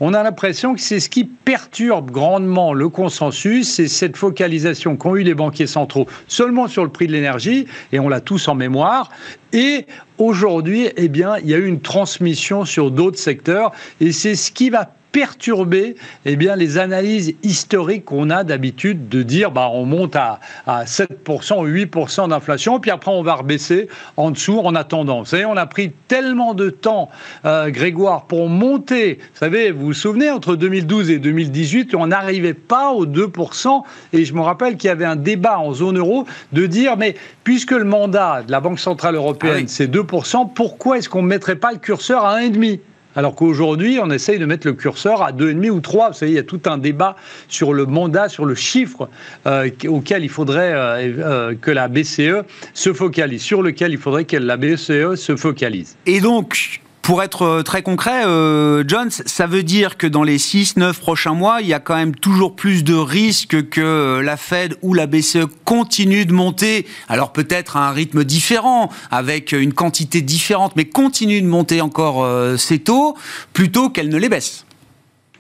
on 0.01 0.13
a 0.13 0.23
l'impression 0.23 0.75
que 0.75 0.81
c'est 0.81 0.99
ce 0.99 1.09
qui 1.09 1.25
perturbe 1.25 2.11
grandement 2.11 2.73
le 2.73 2.89
consensus, 2.89 3.69
c'est 3.69 3.87
cette 3.87 4.15
focalisation 4.15 4.95
qu'ont 4.95 5.15
eu 5.15 5.23
les 5.23 5.33
banquiers 5.33 5.67
centraux 5.67 6.07
seulement 6.27 6.67
sur 6.67 6.83
le 6.83 6.89
prix 6.89 7.07
de 7.07 7.11
l'énergie, 7.11 7.65
et 7.91 7.99
on 7.99 8.07
l'a 8.07 8.21
tous 8.21 8.47
en 8.47 8.55
mémoire. 8.55 9.09
Et 9.51 9.85
aujourd'hui, 10.17 10.89
eh 10.95 11.09
bien, 11.09 11.37
il 11.39 11.49
y 11.49 11.53
a 11.53 11.57
eu 11.57 11.65
une 11.65 11.81
transmission 11.81 12.63
sur 12.63 12.91
d'autres 12.91 13.19
secteurs, 13.19 13.71
et 13.99 14.11
c'est 14.11 14.35
ce 14.35 14.51
qui 14.51 14.69
va 14.69 14.93
perturber 15.11 15.95
eh 16.25 16.35
bien, 16.35 16.55
les 16.55 16.77
analyses 16.77 17.35
historiques 17.43 18.05
qu'on 18.05 18.29
a 18.29 18.43
d'habitude 18.43 19.09
de 19.09 19.23
dire 19.23 19.51
bah, 19.51 19.69
on 19.71 19.85
monte 19.85 20.15
à, 20.15 20.39
à 20.67 20.85
7% 20.85 21.59
ou 21.59 21.67
8% 21.67 22.29
d'inflation, 22.29 22.79
puis 22.79 22.91
après 22.91 23.11
on 23.11 23.23
va 23.23 23.35
rebaisser 23.35 23.87
en 24.17 24.31
dessous 24.31 24.59
en 24.59 24.75
attendant. 24.75 25.19
Vous 25.19 25.25
savez, 25.25 25.45
on 25.45 25.57
a 25.57 25.65
pris 25.65 25.91
tellement 26.07 26.53
de 26.53 26.69
temps, 26.69 27.09
euh, 27.45 27.69
Grégoire, 27.69 28.25
pour 28.25 28.49
monter. 28.49 29.19
Vous 29.33 29.39
savez, 29.39 29.71
vous 29.71 29.87
vous 29.87 29.93
souvenez, 29.93 30.29
entre 30.29 30.55
2012 30.55 31.09
et 31.09 31.19
2018, 31.19 31.95
on 31.95 32.07
n'arrivait 32.07 32.53
pas 32.53 32.91
aux 32.91 33.05
2%. 33.05 33.83
Et 34.13 34.25
je 34.25 34.33
me 34.33 34.41
rappelle 34.41 34.77
qu'il 34.77 34.87
y 34.87 34.91
avait 34.91 35.05
un 35.05 35.15
débat 35.15 35.59
en 35.59 35.73
zone 35.73 35.97
euro 35.97 36.25
de 36.53 36.65
dire 36.65 36.97
mais 36.97 37.15
puisque 37.43 37.71
le 37.71 37.83
mandat 37.83 38.43
de 38.45 38.51
la 38.51 38.59
Banque 38.59 38.79
Centrale 38.79 39.15
Européenne, 39.15 39.65
ah 39.65 39.67
c'est 39.67 39.91
2%, 39.91 40.53
pourquoi 40.53 40.97
est-ce 40.97 41.09
qu'on 41.09 41.21
ne 41.21 41.27
mettrait 41.27 41.55
pas 41.55 41.71
le 41.71 41.77
curseur 41.77 42.25
à 42.25 42.39
1,5% 42.39 42.79
alors 43.19 43.35
qu'aujourd'hui, 43.35 43.99
on 44.01 44.09
essaye 44.11 44.39
de 44.39 44.45
mettre 44.45 44.65
le 44.65 44.71
curseur 44.71 45.21
à 45.21 45.33
2,5 45.33 45.69
ou 45.71 45.81
3. 45.81 46.11
Vous 46.11 46.13
savez, 46.13 46.31
il 46.31 46.35
y 46.35 46.39
a 46.39 46.43
tout 46.43 46.61
un 46.67 46.77
débat 46.77 47.17
sur 47.49 47.73
le 47.73 47.85
mandat, 47.85 48.29
sur 48.29 48.45
le 48.45 48.55
chiffre 48.55 49.09
euh, 49.45 49.69
auquel 49.89 50.23
il 50.23 50.29
faudrait 50.29 50.71
euh, 50.71 51.17
euh, 51.17 51.53
que 51.59 51.69
la 51.69 51.89
BCE 51.89 52.45
se 52.73 52.93
focalise, 52.93 53.41
sur 53.41 53.61
lequel 53.61 53.91
il 53.91 53.97
faudrait 53.97 54.23
que 54.23 54.37
la 54.37 54.55
BCE 54.55 55.15
se 55.15 55.35
focalise. 55.35 55.97
Et 56.05 56.21
donc, 56.21 56.79
pour 57.09 57.23
être 57.23 57.41
euh, 57.41 57.63
très 57.63 57.81
concret, 57.81 58.23
euh, 58.27 58.83
Jones, 58.87 59.09
ça 59.09 59.47
veut 59.47 59.63
dire 59.63 59.97
que 59.97 60.05
dans 60.05 60.21
les 60.21 60.37
6-9 60.37 60.93
prochains 60.99 61.33
mois, 61.33 61.57
il 61.59 61.65
y 61.65 61.73
a 61.73 61.79
quand 61.79 61.95
même 61.95 62.13
toujours 62.13 62.55
plus 62.55 62.83
de 62.83 62.93
risques 62.93 63.67
que 63.69 63.81
euh, 63.81 64.21
la 64.21 64.37
Fed 64.37 64.75
ou 64.83 64.93
la 64.93 65.07
BCE 65.07 65.47
continue 65.65 66.27
de 66.27 66.33
monter, 66.33 66.85
alors 67.07 67.33
peut-être 67.33 67.77
à 67.77 67.89
un 67.89 67.93
rythme 67.93 68.23
différent, 68.23 68.91
avec 69.09 69.53
une 69.53 69.73
quantité 69.73 70.21
différente, 70.21 70.75
mais 70.75 70.85
continue 70.85 71.41
de 71.41 71.47
monter 71.47 71.81
encore 71.81 72.27
ces 72.59 72.77
taux, 72.77 73.17
plutôt 73.53 73.89
qu'elle 73.89 74.09
ne 74.09 74.17
les 74.17 74.29
baisse. 74.29 74.67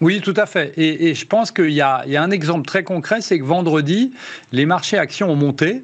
Oui, 0.01 0.21
tout 0.21 0.33
à 0.37 0.47
fait. 0.47 0.73
Et, 0.75 1.13
je 1.13 1.25
pense 1.27 1.51
qu'il 1.51 1.69
y, 1.69 1.81
a 1.81 2.03
un 2.07 2.31
exemple 2.31 2.65
très 2.65 2.83
concret, 2.83 3.21
c'est 3.21 3.37
que 3.37 3.45
vendredi, 3.45 4.11
les 4.51 4.65
marchés 4.65 4.97
actions 4.97 5.29
ont 5.29 5.35
monté. 5.35 5.83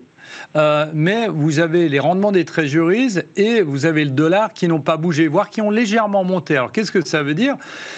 Euh, 0.55 0.85
mais 0.93 1.27
vous 1.27 1.59
avez 1.59 1.89
les 1.89 1.99
rendements 1.99 2.31
des 2.31 2.45
treasuries 2.45 3.19
et 3.35 3.61
vous 3.61 3.85
avez 3.85 4.05
le 4.05 4.11
dollar 4.11 4.53
qui 4.53 4.67
n'ont 4.67 4.81
pas 4.81 4.97
bougé, 4.97 5.27
voire 5.27 5.49
qui 5.49 5.61
ont 5.61 5.69
légèrement 5.69 6.23
monté. 6.23 6.57
Alors 6.57 6.71
qu'est-ce 6.71 6.91
que 6.91 7.05
ça 7.05 7.23
veut 7.23 7.33
dire? 7.33 7.55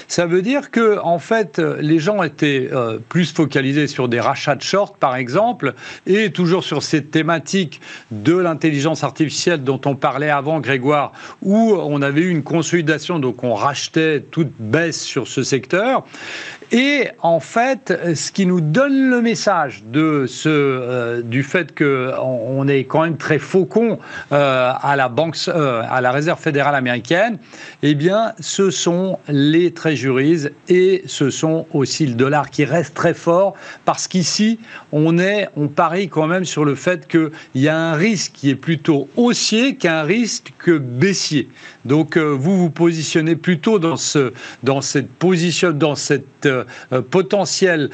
Ça 0.08 0.26
veut 0.26 0.42
dire 0.42 0.72
que 0.72 1.00
en 1.00 1.20
fait, 1.20 1.60
les 1.60 2.00
gens 2.00 2.24
étaient 2.24 2.70
euh, 2.72 2.98
plus 3.10 3.32
focalisés 3.32 3.88
sur 3.88 4.08
des 4.08 4.20
rachats 4.20 4.56
de 4.56 4.62
short, 4.62 4.98
par 4.98 5.16
exemple, 5.16 5.74
et 6.06 6.32
toujours 6.32 6.64
sur 6.64 6.84
cette 6.84 7.12
thématique 7.12 7.82
de 8.12 8.36
l'intelligence 8.36 9.04
artificielle 9.04 9.64
dont 9.64 9.82
on 9.86 9.96
parlait 9.96 10.30
avant, 10.30 10.60
Grégoire, 10.60 11.12
où 11.42 11.74
on 11.74 12.02
avait 12.02 12.22
eu 12.22 12.30
une 12.30 12.44
consolidation, 12.44 13.20
donc 13.20 13.44
on 13.44 13.54
rachetait 13.54 14.22
toute 14.32 14.52
baisse 14.60 15.02
sur 15.02 15.28
ce 15.28 15.44
secteur. 15.44 16.06
Et 16.72 17.08
en 17.22 17.40
fait, 17.40 17.98
ce 18.14 18.30
qui 18.30 18.46
nous 18.46 18.60
donne 18.60 19.10
le 19.10 19.22
message 19.22 19.84
de 19.86 20.26
ce, 20.28 20.50
euh, 20.50 21.22
du 21.22 21.42
fait 21.44 21.74
qu'on 21.78 22.14
on 22.18 22.68
est 22.68 22.84
quand 22.84 23.04
même 23.04 23.16
très 23.16 23.40
faucon 23.40 24.00
euh, 24.34 24.74
à 24.82 24.98
la 24.98 25.08
banque, 25.08 25.38
euh, 25.48 25.82
à 25.90 26.02
la 26.02 26.12
réserve 26.12 26.42
fédérale 26.42 26.76
américaine, 26.76 27.38
eh 27.84 27.96
bien, 27.96 28.34
ce 28.42 28.70
sont 28.70 29.18
les 29.30 29.72
treasuries 29.72 30.48
et 30.68 31.04
ce 31.06 31.30
sont 31.30 31.68
aussi 31.74 32.06
le 32.06 32.16
dollar 32.16 32.50
qui 32.50 32.66
reste 32.66 32.94
très 32.94 33.14
fort 33.14 33.54
parce 33.86 34.08
qu'ici, 34.08 34.60
on 34.92 35.18
on 35.56 35.68
parie 35.68 36.10
quand 36.10 36.28
même 36.28 36.46
sur 36.46 36.66
le 36.66 36.76
fait 36.76 37.08
qu'il 37.08 37.32
y 37.56 37.70
a 37.70 37.78
un 37.78 37.94
risque 37.94 38.34
qui 38.34 38.50
est 38.50 38.56
plutôt 38.56 39.08
haussier 39.16 39.78
qu'un 39.78 40.04
risque 40.04 40.70
baissier. 40.70 41.50
Donc, 41.86 42.18
vous 42.18 42.58
vous 42.58 42.70
positionnez 42.70 43.36
plutôt 43.36 43.80
dans 43.80 43.96
ce, 43.96 44.34
dans 44.64 44.82
cette 44.82 45.10
position, 45.10 45.72
dans 45.72 45.96
cette 45.96 46.48
potentielle 47.10 47.90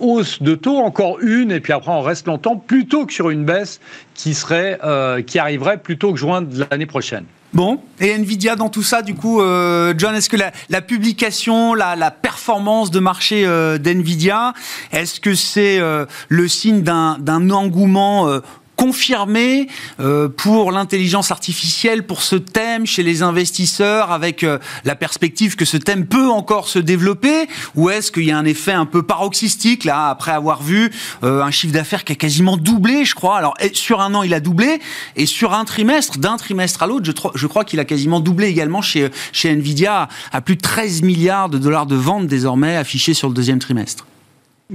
hausse 0.00 0.42
de 0.42 0.54
taux, 0.54 0.78
encore 0.78 1.20
une, 1.20 1.52
et 1.52 1.60
puis 1.60 1.72
après 1.72 1.90
on 1.90 2.02
reste 2.02 2.26
longtemps, 2.26 2.56
plutôt 2.56 3.06
que 3.06 3.12
sur 3.12 3.30
une 3.30 3.44
baisse 3.44 3.80
qui, 4.14 4.34
serait, 4.34 4.78
euh, 4.84 5.22
qui 5.22 5.38
arriverait 5.38 5.78
plutôt 5.78 6.12
que 6.12 6.18
juin 6.18 6.42
de 6.42 6.66
l'année 6.70 6.86
prochaine. 6.86 7.24
Bon, 7.52 7.80
et 8.00 8.10
Nvidia 8.10 8.56
dans 8.56 8.68
tout 8.68 8.82
ça, 8.82 9.02
du 9.02 9.14
coup, 9.14 9.40
euh, 9.40 9.94
John, 9.96 10.14
est-ce 10.14 10.28
que 10.28 10.36
la, 10.36 10.82
publication, 10.82 11.74
la, 11.74 12.10
performance 12.10 12.90
de 12.90 13.00
marché 13.00 13.46
euh, 13.46 13.78
d'Nvidia, 13.78 14.52
est-ce 14.92 15.20
que 15.20 15.34
c'est 15.34 15.80
le 16.28 16.48
signe 16.48 16.82
d'un 16.82 17.50
engouement 17.50 18.40
confirmé 18.76 19.68
euh, 20.00 20.28
pour 20.28 20.70
l'intelligence 20.70 21.30
artificielle, 21.30 22.06
pour 22.06 22.22
ce 22.22 22.36
thème 22.36 22.86
chez 22.86 23.02
les 23.02 23.22
investisseurs, 23.22 24.12
avec 24.12 24.44
euh, 24.44 24.58
la 24.84 24.94
perspective 24.94 25.56
que 25.56 25.64
ce 25.64 25.76
thème 25.76 26.06
peut 26.06 26.28
encore 26.28 26.68
se 26.68 26.78
développer 26.78 27.48
Ou 27.74 27.90
est-ce 27.90 28.12
qu'il 28.12 28.24
y 28.24 28.30
a 28.30 28.38
un 28.38 28.44
effet 28.44 28.72
un 28.72 28.86
peu 28.86 29.02
paroxystique, 29.02 29.84
là, 29.84 30.08
après 30.08 30.32
avoir 30.32 30.62
vu 30.62 30.92
euh, 31.24 31.42
un 31.42 31.50
chiffre 31.50 31.72
d'affaires 31.72 32.04
qui 32.04 32.12
a 32.12 32.16
quasiment 32.16 32.56
doublé, 32.56 33.04
je 33.04 33.14
crois 33.14 33.38
Alors, 33.38 33.54
sur 33.72 34.00
un 34.00 34.14
an, 34.14 34.22
il 34.22 34.34
a 34.34 34.40
doublé, 34.40 34.80
et 35.16 35.26
sur 35.26 35.54
un 35.54 35.64
trimestre, 35.64 36.18
d'un 36.18 36.36
trimestre 36.36 36.82
à 36.82 36.86
l'autre, 36.86 37.04
je, 37.06 37.12
je, 37.34 37.46
crois 37.46 37.64
qu'il 37.64 37.80
a 37.80 37.84
quasiment 37.84 38.20
doublé 38.20 38.48
également 38.48 38.82
chez, 38.82 39.08
chez 39.32 39.50
Nvidia, 39.50 40.08
à 40.32 40.40
plus 40.40 40.56
de 40.56 40.60
13 40.60 41.02
milliards 41.02 41.48
de 41.48 41.58
dollars 41.58 41.86
de 41.86 41.96
ventes 41.96 42.26
désormais 42.26 42.76
affichés 42.76 43.14
sur 43.14 43.28
le 43.28 43.34
deuxième 43.34 43.58
trimestre. 43.58 44.06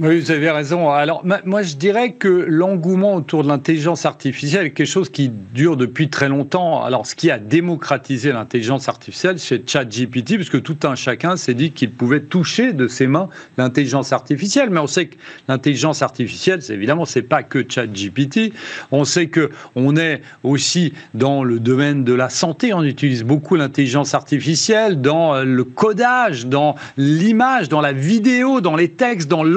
Oui, 0.00 0.20
vous 0.20 0.30
avez 0.30 0.50
raison. 0.50 0.88
Alors, 0.88 1.22
moi, 1.44 1.62
je 1.62 1.76
dirais 1.76 2.12
que 2.12 2.46
l'engouement 2.48 3.14
autour 3.14 3.42
de 3.42 3.48
l'intelligence 3.48 4.06
artificielle 4.06 4.64
est 4.64 4.70
quelque 4.70 4.86
chose 4.86 5.10
qui 5.10 5.28
dure 5.28 5.76
depuis 5.76 6.08
très 6.08 6.30
longtemps. 6.30 6.82
Alors, 6.82 7.04
ce 7.04 7.14
qui 7.14 7.30
a 7.30 7.38
démocratisé 7.38 8.32
l'intelligence 8.32 8.88
artificielle, 8.88 9.38
c'est 9.38 9.68
ChatGPT, 9.68 10.36
puisque 10.36 10.62
tout 10.62 10.78
un 10.84 10.94
chacun 10.94 11.36
s'est 11.36 11.52
dit 11.52 11.72
qu'il 11.72 11.90
pouvait 11.90 12.22
toucher 12.22 12.72
de 12.72 12.88
ses 12.88 13.06
mains 13.06 13.28
l'intelligence 13.58 14.14
artificielle. 14.14 14.70
Mais 14.70 14.80
on 14.80 14.86
sait 14.86 15.08
que 15.08 15.16
l'intelligence 15.46 16.00
artificielle, 16.00 16.62
c'est 16.62 16.72
évidemment, 16.72 17.04
c'est 17.04 17.20
pas 17.20 17.42
que 17.42 17.62
ChatGPT. 17.62 18.54
On 18.92 19.04
sait 19.04 19.26
que 19.26 19.50
on 19.74 19.94
est 19.98 20.22
aussi 20.42 20.94
dans 21.12 21.44
le 21.44 21.60
domaine 21.60 22.02
de 22.02 22.14
la 22.14 22.30
santé. 22.30 22.72
On 22.72 22.82
utilise 22.82 23.24
beaucoup 23.24 23.56
l'intelligence 23.56 24.14
artificielle 24.14 25.02
dans 25.02 25.44
le 25.44 25.64
codage, 25.64 26.46
dans 26.46 26.76
l'image, 26.96 27.68
dans 27.68 27.82
la 27.82 27.92
vidéo, 27.92 28.62
dans 28.62 28.74
les 28.74 28.88
textes, 28.88 29.28
dans 29.28 29.44
le 29.44 29.50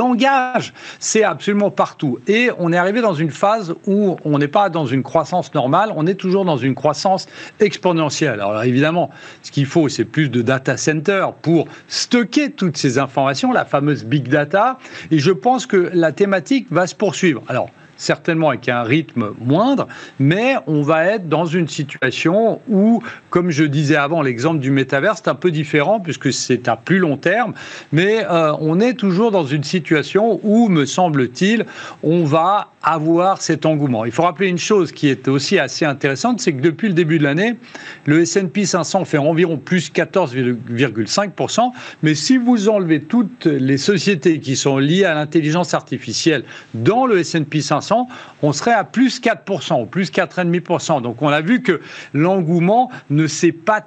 c'est 1.00 1.24
absolument 1.24 1.72
partout. 1.72 2.20
Et 2.28 2.50
on 2.58 2.72
est 2.74 2.78
arrivé 2.78 3.02
dans 3.02 3.14
une 3.14 3.32
phase 3.32 3.76
où 3.86 4.18
on 4.24 4.38
n'est 4.38 4.48
pas 4.48 4.70
dans 4.70 4.86
une 4.86 5.04
croissance 5.04 5.54
normale, 5.54 5.92
on 5.96 6.08
est 6.08 6.16
toujours 6.16 6.46
dans 6.46 6.58
une 6.58 6.76
croissance 6.76 7.28
exponentielle. 7.60 8.42
Alors 8.42 8.64
évidemment, 8.64 9.10
ce 9.44 9.52
qu'il 9.52 9.66
faut, 9.66 9.90
c'est 9.90 10.06
plus 10.06 10.30
de 10.30 10.42
data 10.42 10.78
centers 10.78 11.34
pour 11.34 11.68
stocker 11.88 12.52
toutes 12.52 12.78
ces 12.78 12.98
informations, 12.98 13.52
la 13.52 13.66
fameuse 13.66 14.06
big 14.06 14.28
data. 14.28 14.78
Et 15.12 15.20
je 15.20 15.32
pense 15.32 15.66
que 15.66 15.90
la 15.94 16.12
thématique 16.12 16.68
va 16.72 16.88
se 16.88 16.96
poursuivre. 16.96 17.44
Alors, 17.48 17.70
certainement 17.98 18.50
avec 18.50 18.68
un 18.70 18.84
rythme 18.84 19.32
moindre, 19.40 19.88
mais 20.20 20.56
on 20.68 20.82
va 20.82 21.06
être 21.06 21.30
dans 21.30 21.46
une 21.46 21.68
situation 21.68 22.60
où, 22.70 23.02
comme 23.30 23.52
je 23.52 23.64
disais 23.64 23.96
avant, 23.96 24.22
l'exemple 24.22 24.60
du 24.60 24.72
métavers, 24.72 25.16
c'est 25.18 25.28
un 25.28 25.36
peu 25.36 25.52
différent 25.52 26.00
puisque 26.00 26.34
c'est 26.34 26.68
à 26.68 26.76
plus 26.76 27.00
long 27.00 27.18
terme, 27.18 27.54
mais 27.92 28.26
euh, 28.26 28.54
on 28.60 28.80
est 28.80 28.94
toujours 28.94 29.32
dans 29.32 29.46
une 29.46 29.64
situation 29.64 30.40
où, 30.44 30.70
me 30.70 30.86
semble-t-il, 30.86 31.66
on 32.04 32.24
va 32.24 32.72
avoir 32.84 33.42
cet 33.42 33.66
engouement. 33.66 34.06
Il 34.06 34.12
faut 34.12 34.24
rappeler 34.24 34.48
une 34.48 34.60
chose 34.60 34.92
qui 34.92 35.08
est 35.10 35.28
aussi 35.28 35.58
assez 35.58 35.86
intéressante, 35.86 36.40
c'est 36.40 36.54
que 36.54 36.62
depuis 36.62 36.88
le 36.88 36.94
début 36.94 37.18
de 37.18 37.24
l'année, 37.24 37.56
le 38.06 38.22
S&P 38.22 38.66
500 38.66 39.06
fait 39.06 39.18
environ 39.18 39.58
plus 39.58 39.92
14,5%, 39.92 41.72
mais 42.04 42.14
si 42.14 42.38
vous 42.38 42.70
enlevez 42.70 43.02
toutes 43.02 43.46
les 43.46 43.78
sociétés 43.78 44.40
qui 44.40 44.56
sont 44.56 44.78
liées 44.78 45.06
à 45.06 45.16
l'intelligence 45.16 45.74
artificielle 45.74 46.44
dans 46.74 47.06
le 47.06 47.20
S&P 47.20 47.62
500, 47.62 47.85
on 48.42 48.54
serait 48.54 48.74
à 48.74 48.84
plus 48.84 49.22
4%, 49.22 49.82
ou 49.82 49.86
plus 49.86 50.12
4,5%. 50.12 51.02
Donc 51.02 51.22
on 51.22 51.30
a 51.30 51.42
vu 51.42 51.62
que 51.62 51.82
l'engouement 52.14 52.92
ne 53.10 53.28
s'est 53.28 53.52
pas 53.52 53.84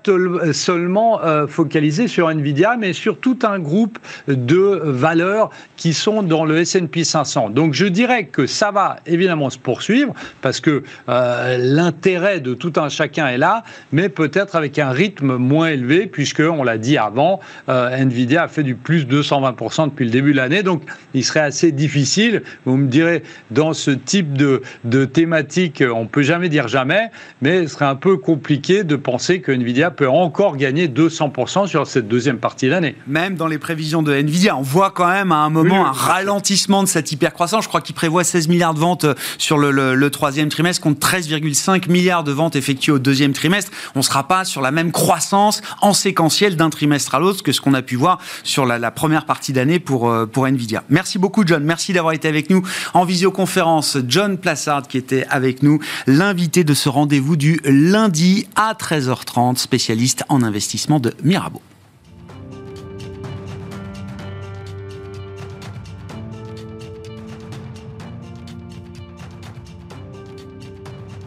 seulement 0.53 1.21
euh, 1.23 1.47
focalisé 1.47 2.09
sur 2.09 2.31
Nvidia, 2.31 2.77
mais 2.79 2.93
sur 2.93 3.19
tout 3.19 3.39
un 3.43 3.59
groupe 3.59 3.99
de 4.27 4.81
valeurs 4.85 5.51
qui 5.77 5.95
sont 5.95 6.23
dans 6.23 6.45
le 6.45 6.59
S&P 6.59 7.05
500. 7.05 7.51
Donc 7.51 7.75
je 7.75 7.87
dirais 7.87 8.25
que 8.25 8.47
ça 8.47 8.71
va 8.71 8.97
évidemment 9.07 9.51
se 9.51 9.59
poursuivre 9.59 10.15
parce 10.43 10.61
que 10.61 10.83
euh, 11.09 11.57
l'intérêt 11.59 12.41
de 12.41 12.55
tout 12.55 12.73
un 12.77 12.89
chacun 12.89 13.29
est 13.29 13.39
là, 13.39 13.65
mais 13.93 14.09
peut-être 14.09 14.57
avec 14.57 14.79
un 14.79 14.91
rythme 14.91 15.37
moins 15.37 15.69
élevé 15.69 16.07
puisque 16.07 16.41
on 16.41 16.63
l'a 16.63 16.79
dit 16.79 16.99
avant, 16.99 17.41
euh, 17.69 17.97
Nvidia 17.97 18.45
a 18.45 18.49
fait 18.49 18.63
du 18.63 18.75
plus 18.75 19.07
de 19.07 19.23
220% 19.23 19.87
depuis 19.87 20.05
le 20.05 20.11
début 20.11 20.33
de 20.33 20.37
l'année, 20.37 20.63
donc 20.63 20.83
il 21.15 21.25
serait 21.25 21.41
assez 21.41 21.73
difficile. 21.73 22.43
Vous 22.65 22.77
me 22.77 22.89
direz 22.89 23.23
dans 23.51 23.73
ce 23.73 23.88
type 23.93 24.33
de, 24.35 24.63
de 24.85 25.05
thématique, 25.05 25.83
on 25.93 26.07
peut 26.07 26.23
jamais 26.23 26.49
dire 26.49 26.69
jamais, 26.69 27.11
mais 27.43 27.67
ce 27.67 27.75
serait 27.75 27.85
un 27.85 27.97
peu 27.97 28.17
compliqué 28.17 28.85
de 28.85 28.97
penser 28.97 29.41
que 29.41 29.53
Nvidia 29.53 29.91
peut 29.91 30.09
encore 30.09 30.57
gagner 30.57 30.89
200% 30.89 31.67
sur 31.67 31.87
cette 31.87 32.09
deuxième 32.09 32.39
partie 32.39 32.67
de 32.67 32.73
l'année. 32.73 32.97
Même 33.07 33.37
dans 33.37 33.47
les 33.47 33.59
prévisions 33.59 34.03
de 34.03 34.13
Nvidia, 34.13 34.57
on 34.57 34.63
voit 34.63 34.91
quand 34.91 35.09
même 35.09 35.33
à 35.33 35.37
un 35.37 35.51
moment 35.51 35.87
un 35.87 35.93
ralentissement 35.93 36.83
de 36.83 36.89
cette 36.89 37.13
hypercroissance. 37.13 37.65
Je 37.65 37.69
crois 37.69 37.81
qu'il 37.81 37.95
prévoit 37.95 38.25
16 38.25 38.49
milliards 38.49 38.75
de 38.75 38.81
ventes 38.81 39.07
sur 39.39 39.59
le, 39.59 40.09
troisième 40.11 40.49
trimestre 40.49 40.83
contre 40.83 41.07
13,5 41.07 41.91
milliards 41.91 42.25
de 42.25 42.33
ventes 42.33 42.57
effectuées 42.57 42.93
au 42.93 42.99
deuxième 42.99 43.33
trimestre. 43.33 43.71
On 43.95 44.01
ne 44.01 44.05
sera 44.05 44.27
pas 44.27 44.45
sur 44.45 44.63
la 44.63 44.71
même 44.71 44.93
croissance 44.93 45.61
en 45.81 45.93
séquentiel 45.93 46.57
d'un 46.57 46.71
trimestre 46.71 47.15
à 47.15 47.21
l'autre 47.21 47.43
que 47.43 47.53
ce 47.53 47.61
qu'on 47.61 47.75
a 47.75 47.83
pu 47.83 47.97
voir 47.97 48.19
sur 48.43 48.67
la, 48.67 48.91
première 48.91 49.27
partie 49.27 49.53
d'année 49.53 49.79
pour, 49.79 50.11
euh, 50.11 50.27
pour 50.27 50.47
Nvidia. 50.47 50.83
Merci 50.89 51.19
beaucoup 51.19 51.47
John, 51.47 51.63
merci 51.63 51.93
d'avoir 51.93 52.15
été 52.15 52.27
avec 52.27 52.51
nous 52.51 52.63
en 52.95 53.05
visioconférence. 53.05 53.78
John 54.07 54.39
Plassard 54.39 54.89
qui 54.89 54.99
était 54.99 55.27
avec 55.29 55.63
nous, 55.63 55.81
l'invité 56.07 56.65
de 56.65 56.75
ce 56.75 56.89
rendez-vous 56.89 57.37
du 57.37 57.61
lundi 57.65 58.47
à 58.57 58.75
13h30, 58.75 59.57
spécialiste 59.57 60.25
en 60.29 60.43
investissement 60.43 61.01
de 61.01 61.15
Mirabeau. 61.23 61.63